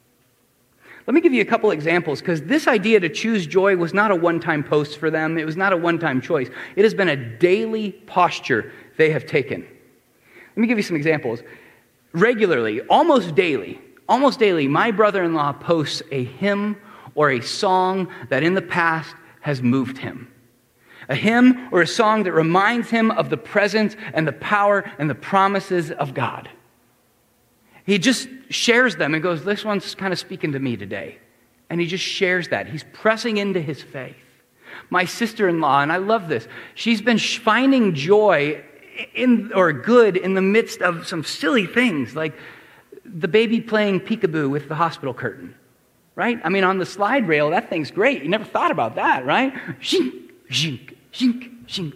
Let 1.08 1.15
me 1.15 1.21
give 1.21 1.34
you 1.34 1.41
a 1.41 1.45
couple 1.45 1.71
examples 1.71 2.19
because 2.19 2.43
this 2.43 2.67
idea 2.67 2.99
to 2.99 3.10
choose 3.10 3.47
joy 3.47 3.75
was 3.75 3.95
not 3.95 4.12
a 4.12 4.15
one 4.15 4.39
time 4.39 4.63
post 4.63 4.99
for 4.99 5.10
them. 5.10 5.38
It 5.38 5.45
was 5.45 5.58
not 5.58 5.73
a 5.73 5.77
one 5.77 5.97
time 5.97 6.21
choice. 6.21 6.49
It 6.75 6.84
has 6.84 6.93
been 6.93 7.10
a 7.10 7.15
daily 7.15 7.91
posture 7.91 8.71
they 8.97 9.10
have 9.10 9.25
taken. 9.25 9.62
Let 9.62 10.58
me 10.58 10.67
give 10.67 10.77
you 10.77 10.84
some 10.84 10.95
examples. 10.95 11.39
Regularly, 12.12 12.82
almost 12.82 13.34
daily, 13.34 13.79
almost 14.08 14.39
daily, 14.39 14.67
my 14.67 14.91
brother 14.91 15.23
in 15.23 15.34
law 15.34 15.53
posts 15.53 16.03
a 16.12 16.25
hymn 16.25 16.77
or 17.15 17.32
a 17.32 17.41
song 17.41 18.12
that 18.29 18.43
in 18.43 18.53
the 18.53 18.62
past 18.62 19.15
has 19.41 19.63
moved 19.63 19.97
him. 19.97 20.32
A 21.08 21.15
hymn 21.15 21.69
or 21.71 21.82
a 21.82 21.88
song 21.88 22.23
that 22.23 22.34
reminds 22.34 22.89
him 22.91 23.10
of 23.10 23.32
the 23.32 23.38
presence 23.38 23.95
and 24.13 24.27
the 24.27 24.34
power 24.34 24.91
and 24.99 25.10
the 25.10 25.15
promises 25.15 25.89
of 25.89 26.13
God. 26.13 26.49
He 27.89 27.97
just 27.97 28.30
shares 28.52 28.97
them 28.97 29.15
and 29.15 29.23
goes, 29.23 29.43
This 29.43 29.65
one's 29.65 29.95
kind 29.95 30.13
of 30.13 30.19
speaking 30.19 30.52
to 30.52 30.60
me 30.60 30.78
today. 30.78 31.17
And 31.71 31.82
he 31.82 31.88
just 31.88 32.04
shares 32.04 32.49
that. 32.49 32.67
He's 32.67 32.84
pressing 32.93 33.38
into 33.38 33.60
his 33.60 33.82
faith. 33.82 34.15
My 34.91 35.06
sister 35.06 35.49
in 35.49 35.60
law, 35.60 35.82
and 35.82 35.91
I 35.91 35.97
love 35.97 36.30
this, 36.30 36.47
she's 36.75 37.02
been 37.02 37.17
finding 37.17 37.95
joy 37.95 38.63
in, 39.15 39.52
or 39.54 39.73
good 39.73 40.17
in 40.17 40.36
the 40.36 40.41
midst 40.41 40.84
of 40.84 41.08
some 41.08 41.23
silly 41.23 41.65
things 41.65 42.15
like 42.15 42.34
the 43.06 43.28
baby 43.28 43.60
playing 43.60 44.02
peekaboo 44.02 44.52
with 44.52 44.69
the 44.69 44.75
hospital 44.75 45.13
curtain, 45.13 45.56
right? 46.15 46.39
I 46.43 46.49
mean, 46.49 46.63
on 46.63 46.78
the 46.78 46.86
slide 46.86 47.28
rail, 47.28 47.49
that 47.49 47.71
thing's 47.71 47.89
great. 47.89 48.21
You 48.21 48.30
never 48.30 48.45
thought 48.45 48.69
about 48.69 48.95
that, 48.95 49.25
right? 49.25 49.52
Shink, 49.82 50.30
shink, 50.52 50.93
shink, 51.12 51.65
shink 51.65 51.93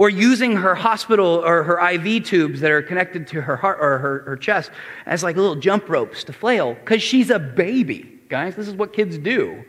or 0.00 0.08
using 0.08 0.56
her 0.56 0.74
hospital 0.74 1.42
or 1.44 1.62
her 1.62 1.78
IV 1.90 2.24
tubes 2.24 2.60
that 2.60 2.70
are 2.70 2.80
connected 2.80 3.26
to 3.26 3.42
her 3.42 3.54
heart 3.54 3.76
or 3.82 3.98
her, 3.98 4.20
her 4.20 4.34
chest 4.34 4.70
as 5.04 5.22
like 5.22 5.36
little 5.36 5.56
jump 5.56 5.90
ropes 5.90 6.24
to 6.24 6.32
flail 6.32 6.72
because 6.72 7.02
she's 7.02 7.28
a 7.28 7.38
baby, 7.38 8.18
guys. 8.30 8.56
This 8.56 8.66
is 8.66 8.72
what 8.72 8.94
kids 8.94 9.18
do. 9.18 9.62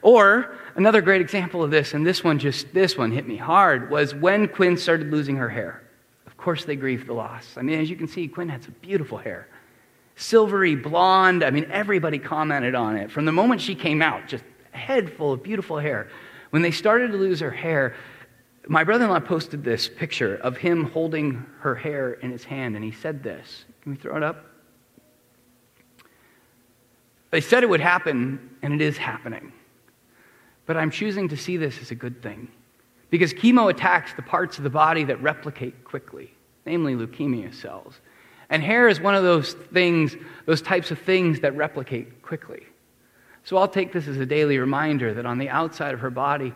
Or 0.00 0.56
another 0.76 1.02
great 1.02 1.20
example 1.20 1.62
of 1.62 1.70
this, 1.70 1.92
and 1.92 2.06
this 2.06 2.24
one 2.24 2.38
just 2.38 2.72
this 2.72 2.96
one 2.96 3.12
hit 3.12 3.28
me 3.28 3.36
hard, 3.36 3.90
was 3.90 4.14
when 4.14 4.48
Quinn 4.48 4.78
started 4.78 5.10
losing 5.10 5.36
her 5.36 5.50
hair. 5.50 5.82
Of 6.26 6.38
course, 6.38 6.64
they 6.64 6.74
grieved 6.74 7.06
the 7.06 7.12
loss. 7.12 7.58
I 7.58 7.60
mean, 7.60 7.78
as 7.78 7.90
you 7.90 7.96
can 7.96 8.08
see, 8.08 8.26
Quinn 8.26 8.48
had 8.48 8.64
some 8.64 8.74
beautiful 8.80 9.18
hair. 9.18 9.46
Silvery 10.16 10.74
blonde. 10.74 11.44
I 11.44 11.50
mean, 11.50 11.66
everybody 11.70 12.18
commented 12.18 12.74
on 12.74 12.96
it. 12.96 13.10
From 13.10 13.26
the 13.26 13.32
moment 13.32 13.60
she 13.60 13.74
came 13.74 14.00
out, 14.00 14.26
just 14.26 14.44
a 14.72 14.78
head 14.78 15.12
full 15.12 15.34
of 15.34 15.42
beautiful 15.42 15.76
hair. 15.76 16.08
When 16.48 16.62
they 16.62 16.70
started 16.70 17.12
to 17.12 17.18
lose 17.18 17.40
her 17.40 17.50
hair, 17.50 17.94
my 18.66 18.84
brother 18.84 19.04
in 19.04 19.10
law 19.10 19.20
posted 19.20 19.62
this 19.62 19.88
picture 19.88 20.36
of 20.36 20.56
him 20.56 20.84
holding 20.84 21.44
her 21.60 21.74
hair 21.74 22.14
in 22.14 22.30
his 22.30 22.44
hand, 22.44 22.76
and 22.76 22.84
he 22.84 22.92
said 22.92 23.22
this. 23.22 23.64
Can 23.82 23.92
we 23.92 23.98
throw 23.98 24.16
it 24.16 24.22
up? 24.22 24.46
They 27.30 27.40
said 27.40 27.62
it 27.62 27.68
would 27.68 27.80
happen, 27.80 28.56
and 28.62 28.74
it 28.74 28.80
is 28.80 28.96
happening. 28.96 29.52
But 30.66 30.76
I'm 30.76 30.90
choosing 30.90 31.28
to 31.28 31.36
see 31.36 31.56
this 31.56 31.80
as 31.80 31.90
a 31.90 31.94
good 31.94 32.22
thing 32.22 32.48
because 33.10 33.34
chemo 33.34 33.70
attacks 33.70 34.14
the 34.14 34.22
parts 34.22 34.58
of 34.58 34.64
the 34.64 34.70
body 34.70 35.04
that 35.04 35.20
replicate 35.20 35.84
quickly, 35.84 36.32
namely 36.64 36.94
leukemia 36.94 37.54
cells. 37.54 38.00
And 38.50 38.62
hair 38.62 38.88
is 38.88 39.00
one 39.00 39.14
of 39.14 39.22
those 39.22 39.52
things, 39.52 40.16
those 40.46 40.62
types 40.62 40.90
of 40.90 40.98
things 40.98 41.40
that 41.40 41.54
replicate 41.56 42.22
quickly. 42.22 42.62
So 43.44 43.56
I'll 43.56 43.68
take 43.68 43.92
this 43.92 44.08
as 44.08 44.16
a 44.16 44.26
daily 44.26 44.58
reminder 44.58 45.12
that 45.14 45.26
on 45.26 45.38
the 45.38 45.50
outside 45.50 45.92
of 45.92 46.00
her 46.00 46.10
body, 46.10 46.54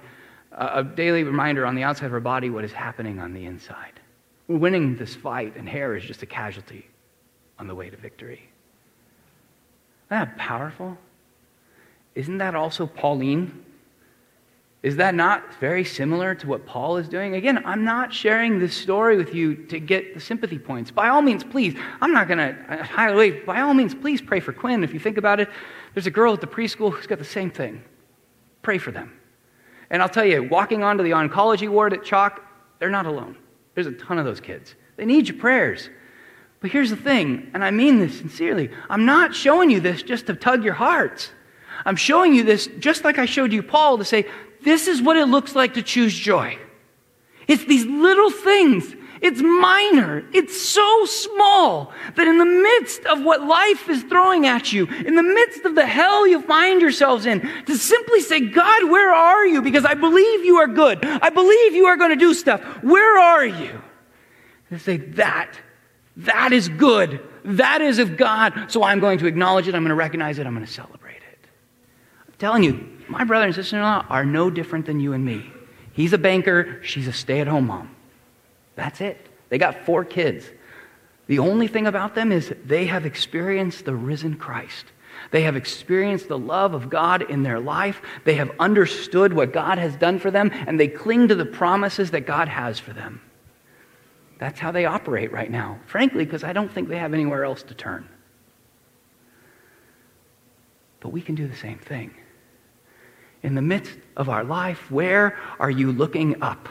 a 0.52 0.82
daily 0.82 1.24
reminder 1.24 1.66
on 1.66 1.74
the 1.74 1.82
outside 1.82 2.06
of 2.06 2.12
our 2.12 2.20
body 2.20 2.50
what 2.50 2.64
is 2.64 2.72
happening 2.72 3.18
on 3.18 3.32
the 3.32 3.44
inside. 3.44 4.00
We're 4.46 4.58
winning 4.58 4.96
this 4.96 5.14
fight, 5.14 5.56
and 5.56 5.68
hair 5.68 5.94
is 5.94 6.04
just 6.04 6.22
a 6.22 6.26
casualty 6.26 6.86
on 7.58 7.66
the 7.66 7.74
way 7.74 7.90
to 7.90 7.96
victory. 7.96 8.48
Isn't 10.06 10.10
that 10.10 10.36
powerful? 10.38 10.96
Isn't 12.14 12.38
that 12.38 12.54
also 12.54 12.86
Pauline? 12.86 13.64
Is 14.82 14.96
that 14.96 15.14
not 15.14 15.42
very 15.60 15.84
similar 15.84 16.34
to 16.36 16.46
what 16.46 16.64
Paul 16.64 16.98
is 16.98 17.08
doing? 17.08 17.34
Again, 17.34 17.62
I'm 17.66 17.84
not 17.84 18.14
sharing 18.14 18.58
this 18.58 18.74
story 18.76 19.16
with 19.16 19.34
you 19.34 19.54
to 19.66 19.80
get 19.80 20.14
the 20.14 20.20
sympathy 20.20 20.58
points. 20.58 20.90
By 20.90 21.08
all 21.08 21.20
means, 21.20 21.42
please, 21.42 21.76
I'm 22.00 22.12
not 22.12 22.28
going 22.28 22.38
to 22.38 22.84
hide 22.84 23.12
away. 23.12 23.32
By 23.42 23.60
all 23.60 23.74
means, 23.74 23.94
please 23.94 24.22
pray 24.22 24.40
for 24.40 24.52
Quinn. 24.52 24.84
If 24.84 24.94
you 24.94 25.00
think 25.00 25.18
about 25.18 25.40
it, 25.40 25.50
there's 25.94 26.06
a 26.06 26.12
girl 26.12 26.32
at 26.32 26.40
the 26.40 26.46
preschool 26.46 26.92
who's 26.92 27.08
got 27.08 27.18
the 27.18 27.24
same 27.24 27.50
thing. 27.50 27.82
Pray 28.62 28.78
for 28.78 28.92
them. 28.92 29.12
And 29.90 30.02
I'll 30.02 30.08
tell 30.08 30.24
you, 30.24 30.42
walking 30.42 30.82
onto 30.82 31.02
the 31.02 31.10
oncology 31.10 31.68
ward 31.68 31.92
at 31.92 32.04
CHOC, 32.04 32.40
they're 32.78 32.90
not 32.90 33.06
alone. 33.06 33.36
There's 33.74 33.86
a 33.86 33.92
ton 33.92 34.18
of 34.18 34.24
those 34.24 34.40
kids. 34.40 34.74
They 34.96 35.04
need 35.04 35.28
your 35.28 35.38
prayers. 35.38 35.88
But 36.60 36.70
here's 36.70 36.90
the 36.90 36.96
thing, 36.96 37.50
and 37.54 37.64
I 37.64 37.70
mean 37.70 38.00
this 38.00 38.18
sincerely 38.18 38.70
I'm 38.90 39.04
not 39.04 39.34
showing 39.34 39.70
you 39.70 39.80
this 39.80 40.02
just 40.02 40.26
to 40.26 40.34
tug 40.34 40.64
your 40.64 40.74
hearts. 40.74 41.30
I'm 41.84 41.96
showing 41.96 42.34
you 42.34 42.42
this 42.42 42.68
just 42.78 43.04
like 43.04 43.18
I 43.18 43.26
showed 43.26 43.52
you 43.52 43.62
Paul 43.62 43.98
to 43.98 44.04
say, 44.04 44.26
this 44.62 44.88
is 44.88 45.00
what 45.00 45.16
it 45.16 45.26
looks 45.26 45.54
like 45.54 45.74
to 45.74 45.82
choose 45.82 46.12
joy. 46.18 46.58
It's 47.46 47.64
these 47.64 47.86
little 47.86 48.30
things. 48.30 48.94
It's 49.20 49.40
minor. 49.40 50.24
It's 50.32 50.60
so 50.60 51.04
small 51.04 51.92
that 52.14 52.28
in 52.28 52.38
the 52.38 52.44
midst 52.44 53.04
of 53.06 53.22
what 53.22 53.42
life 53.42 53.88
is 53.88 54.02
throwing 54.04 54.46
at 54.46 54.72
you, 54.72 54.86
in 54.86 55.14
the 55.16 55.22
midst 55.22 55.64
of 55.64 55.74
the 55.74 55.86
hell 55.86 56.26
you 56.26 56.40
find 56.42 56.80
yourselves 56.80 57.26
in, 57.26 57.40
to 57.40 57.76
simply 57.76 58.20
say, 58.20 58.40
God, 58.40 58.90
where 58.90 59.12
are 59.12 59.46
you? 59.46 59.62
Because 59.62 59.84
I 59.84 59.94
believe 59.94 60.44
you 60.44 60.56
are 60.56 60.66
good. 60.66 61.04
I 61.04 61.30
believe 61.30 61.74
you 61.74 61.86
are 61.86 61.96
going 61.96 62.10
to 62.10 62.16
do 62.16 62.34
stuff. 62.34 62.62
Where 62.82 63.18
are 63.18 63.46
you? 63.46 63.80
And 64.70 64.80
say, 64.80 64.98
that, 64.98 65.58
that 66.18 66.52
is 66.52 66.68
good. 66.68 67.20
That 67.44 67.80
is 67.80 67.98
of 67.98 68.16
God. 68.16 68.70
So 68.70 68.82
I'm 68.82 69.00
going 69.00 69.18
to 69.18 69.26
acknowledge 69.26 69.68
it. 69.68 69.74
I'm 69.74 69.82
going 69.82 69.90
to 69.90 69.94
recognize 69.94 70.38
it. 70.38 70.46
I'm 70.46 70.54
going 70.54 70.66
to 70.66 70.72
celebrate 70.72 71.16
it. 71.16 71.48
I'm 72.26 72.34
telling 72.38 72.62
you, 72.62 72.88
my 73.08 73.24
brother 73.24 73.46
and 73.46 73.54
sister 73.54 73.76
in 73.76 73.82
law 73.82 74.04
are 74.08 74.24
no 74.24 74.50
different 74.50 74.86
than 74.86 75.00
you 75.00 75.12
and 75.12 75.24
me. 75.24 75.50
He's 75.92 76.12
a 76.12 76.18
banker, 76.18 76.80
she's 76.84 77.08
a 77.08 77.12
stay 77.12 77.40
at 77.40 77.48
home 77.48 77.66
mom. 77.66 77.96
That's 78.78 79.00
it. 79.00 79.26
They 79.48 79.58
got 79.58 79.84
four 79.84 80.04
kids. 80.04 80.48
The 81.26 81.40
only 81.40 81.66
thing 81.66 81.88
about 81.88 82.14
them 82.14 82.30
is 82.30 82.54
they 82.64 82.86
have 82.86 83.04
experienced 83.04 83.84
the 83.84 83.94
risen 83.94 84.36
Christ. 84.36 84.86
They 85.32 85.42
have 85.42 85.56
experienced 85.56 86.28
the 86.28 86.38
love 86.38 86.74
of 86.74 86.88
God 86.88 87.28
in 87.28 87.42
their 87.42 87.58
life. 87.58 88.00
They 88.24 88.34
have 88.34 88.52
understood 88.60 89.32
what 89.32 89.52
God 89.52 89.78
has 89.78 89.96
done 89.96 90.20
for 90.20 90.30
them, 90.30 90.52
and 90.52 90.78
they 90.78 90.86
cling 90.86 91.26
to 91.26 91.34
the 91.34 91.44
promises 91.44 92.12
that 92.12 92.20
God 92.20 92.46
has 92.46 92.78
for 92.78 92.92
them. 92.92 93.20
That's 94.38 94.60
how 94.60 94.70
they 94.70 94.84
operate 94.84 95.32
right 95.32 95.50
now, 95.50 95.80
frankly, 95.86 96.24
because 96.24 96.44
I 96.44 96.52
don't 96.52 96.72
think 96.72 96.88
they 96.88 96.98
have 96.98 97.12
anywhere 97.12 97.44
else 97.44 97.64
to 97.64 97.74
turn. 97.74 98.08
But 101.00 101.08
we 101.08 101.20
can 101.20 101.34
do 101.34 101.48
the 101.48 101.56
same 101.56 101.78
thing. 101.78 102.14
In 103.42 103.56
the 103.56 103.62
midst 103.62 103.98
of 104.16 104.28
our 104.28 104.44
life, 104.44 104.88
where 104.88 105.36
are 105.58 105.70
you 105.70 105.90
looking 105.90 106.40
up? 106.44 106.68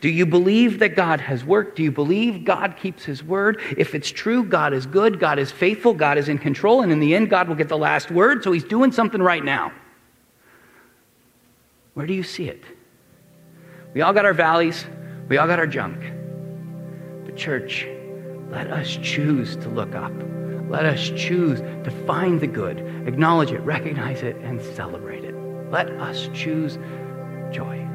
Do 0.00 0.08
you 0.08 0.24
believe 0.24 0.78
that 0.78 0.96
God 0.96 1.20
has 1.20 1.44
worked? 1.44 1.76
Do 1.76 1.82
you 1.82 1.92
believe 1.92 2.44
God 2.44 2.76
keeps 2.76 3.04
his 3.04 3.22
word? 3.22 3.60
If 3.76 3.94
it's 3.94 4.10
true, 4.10 4.44
God 4.44 4.72
is 4.72 4.86
good, 4.86 5.20
God 5.20 5.38
is 5.38 5.52
faithful, 5.52 5.92
God 5.92 6.16
is 6.16 6.28
in 6.28 6.38
control, 6.38 6.80
and 6.80 6.90
in 6.90 7.00
the 7.00 7.14
end, 7.14 7.28
God 7.28 7.48
will 7.48 7.54
get 7.54 7.68
the 7.68 7.76
last 7.76 8.10
word, 8.10 8.42
so 8.42 8.50
he's 8.50 8.64
doing 8.64 8.92
something 8.92 9.20
right 9.20 9.44
now. 9.44 9.72
Where 11.94 12.06
do 12.06 12.14
you 12.14 12.22
see 12.22 12.48
it? 12.48 12.62
We 13.92 14.00
all 14.00 14.12
got 14.12 14.24
our 14.24 14.32
valleys, 14.32 14.86
we 15.28 15.36
all 15.36 15.46
got 15.46 15.58
our 15.58 15.66
junk. 15.66 16.00
But, 17.26 17.36
church, 17.36 17.86
let 18.48 18.70
us 18.70 18.98
choose 19.02 19.54
to 19.56 19.68
look 19.68 19.94
up. 19.94 20.12
Let 20.70 20.86
us 20.86 21.10
choose 21.16 21.60
to 21.60 21.90
find 22.06 22.40
the 22.40 22.46
good, 22.46 22.78
acknowledge 23.06 23.50
it, 23.50 23.58
recognize 23.58 24.22
it, 24.22 24.36
and 24.36 24.62
celebrate 24.62 25.24
it. 25.24 25.34
Let 25.70 25.90
us 25.90 26.30
choose 26.32 26.78
joy. 27.50 27.89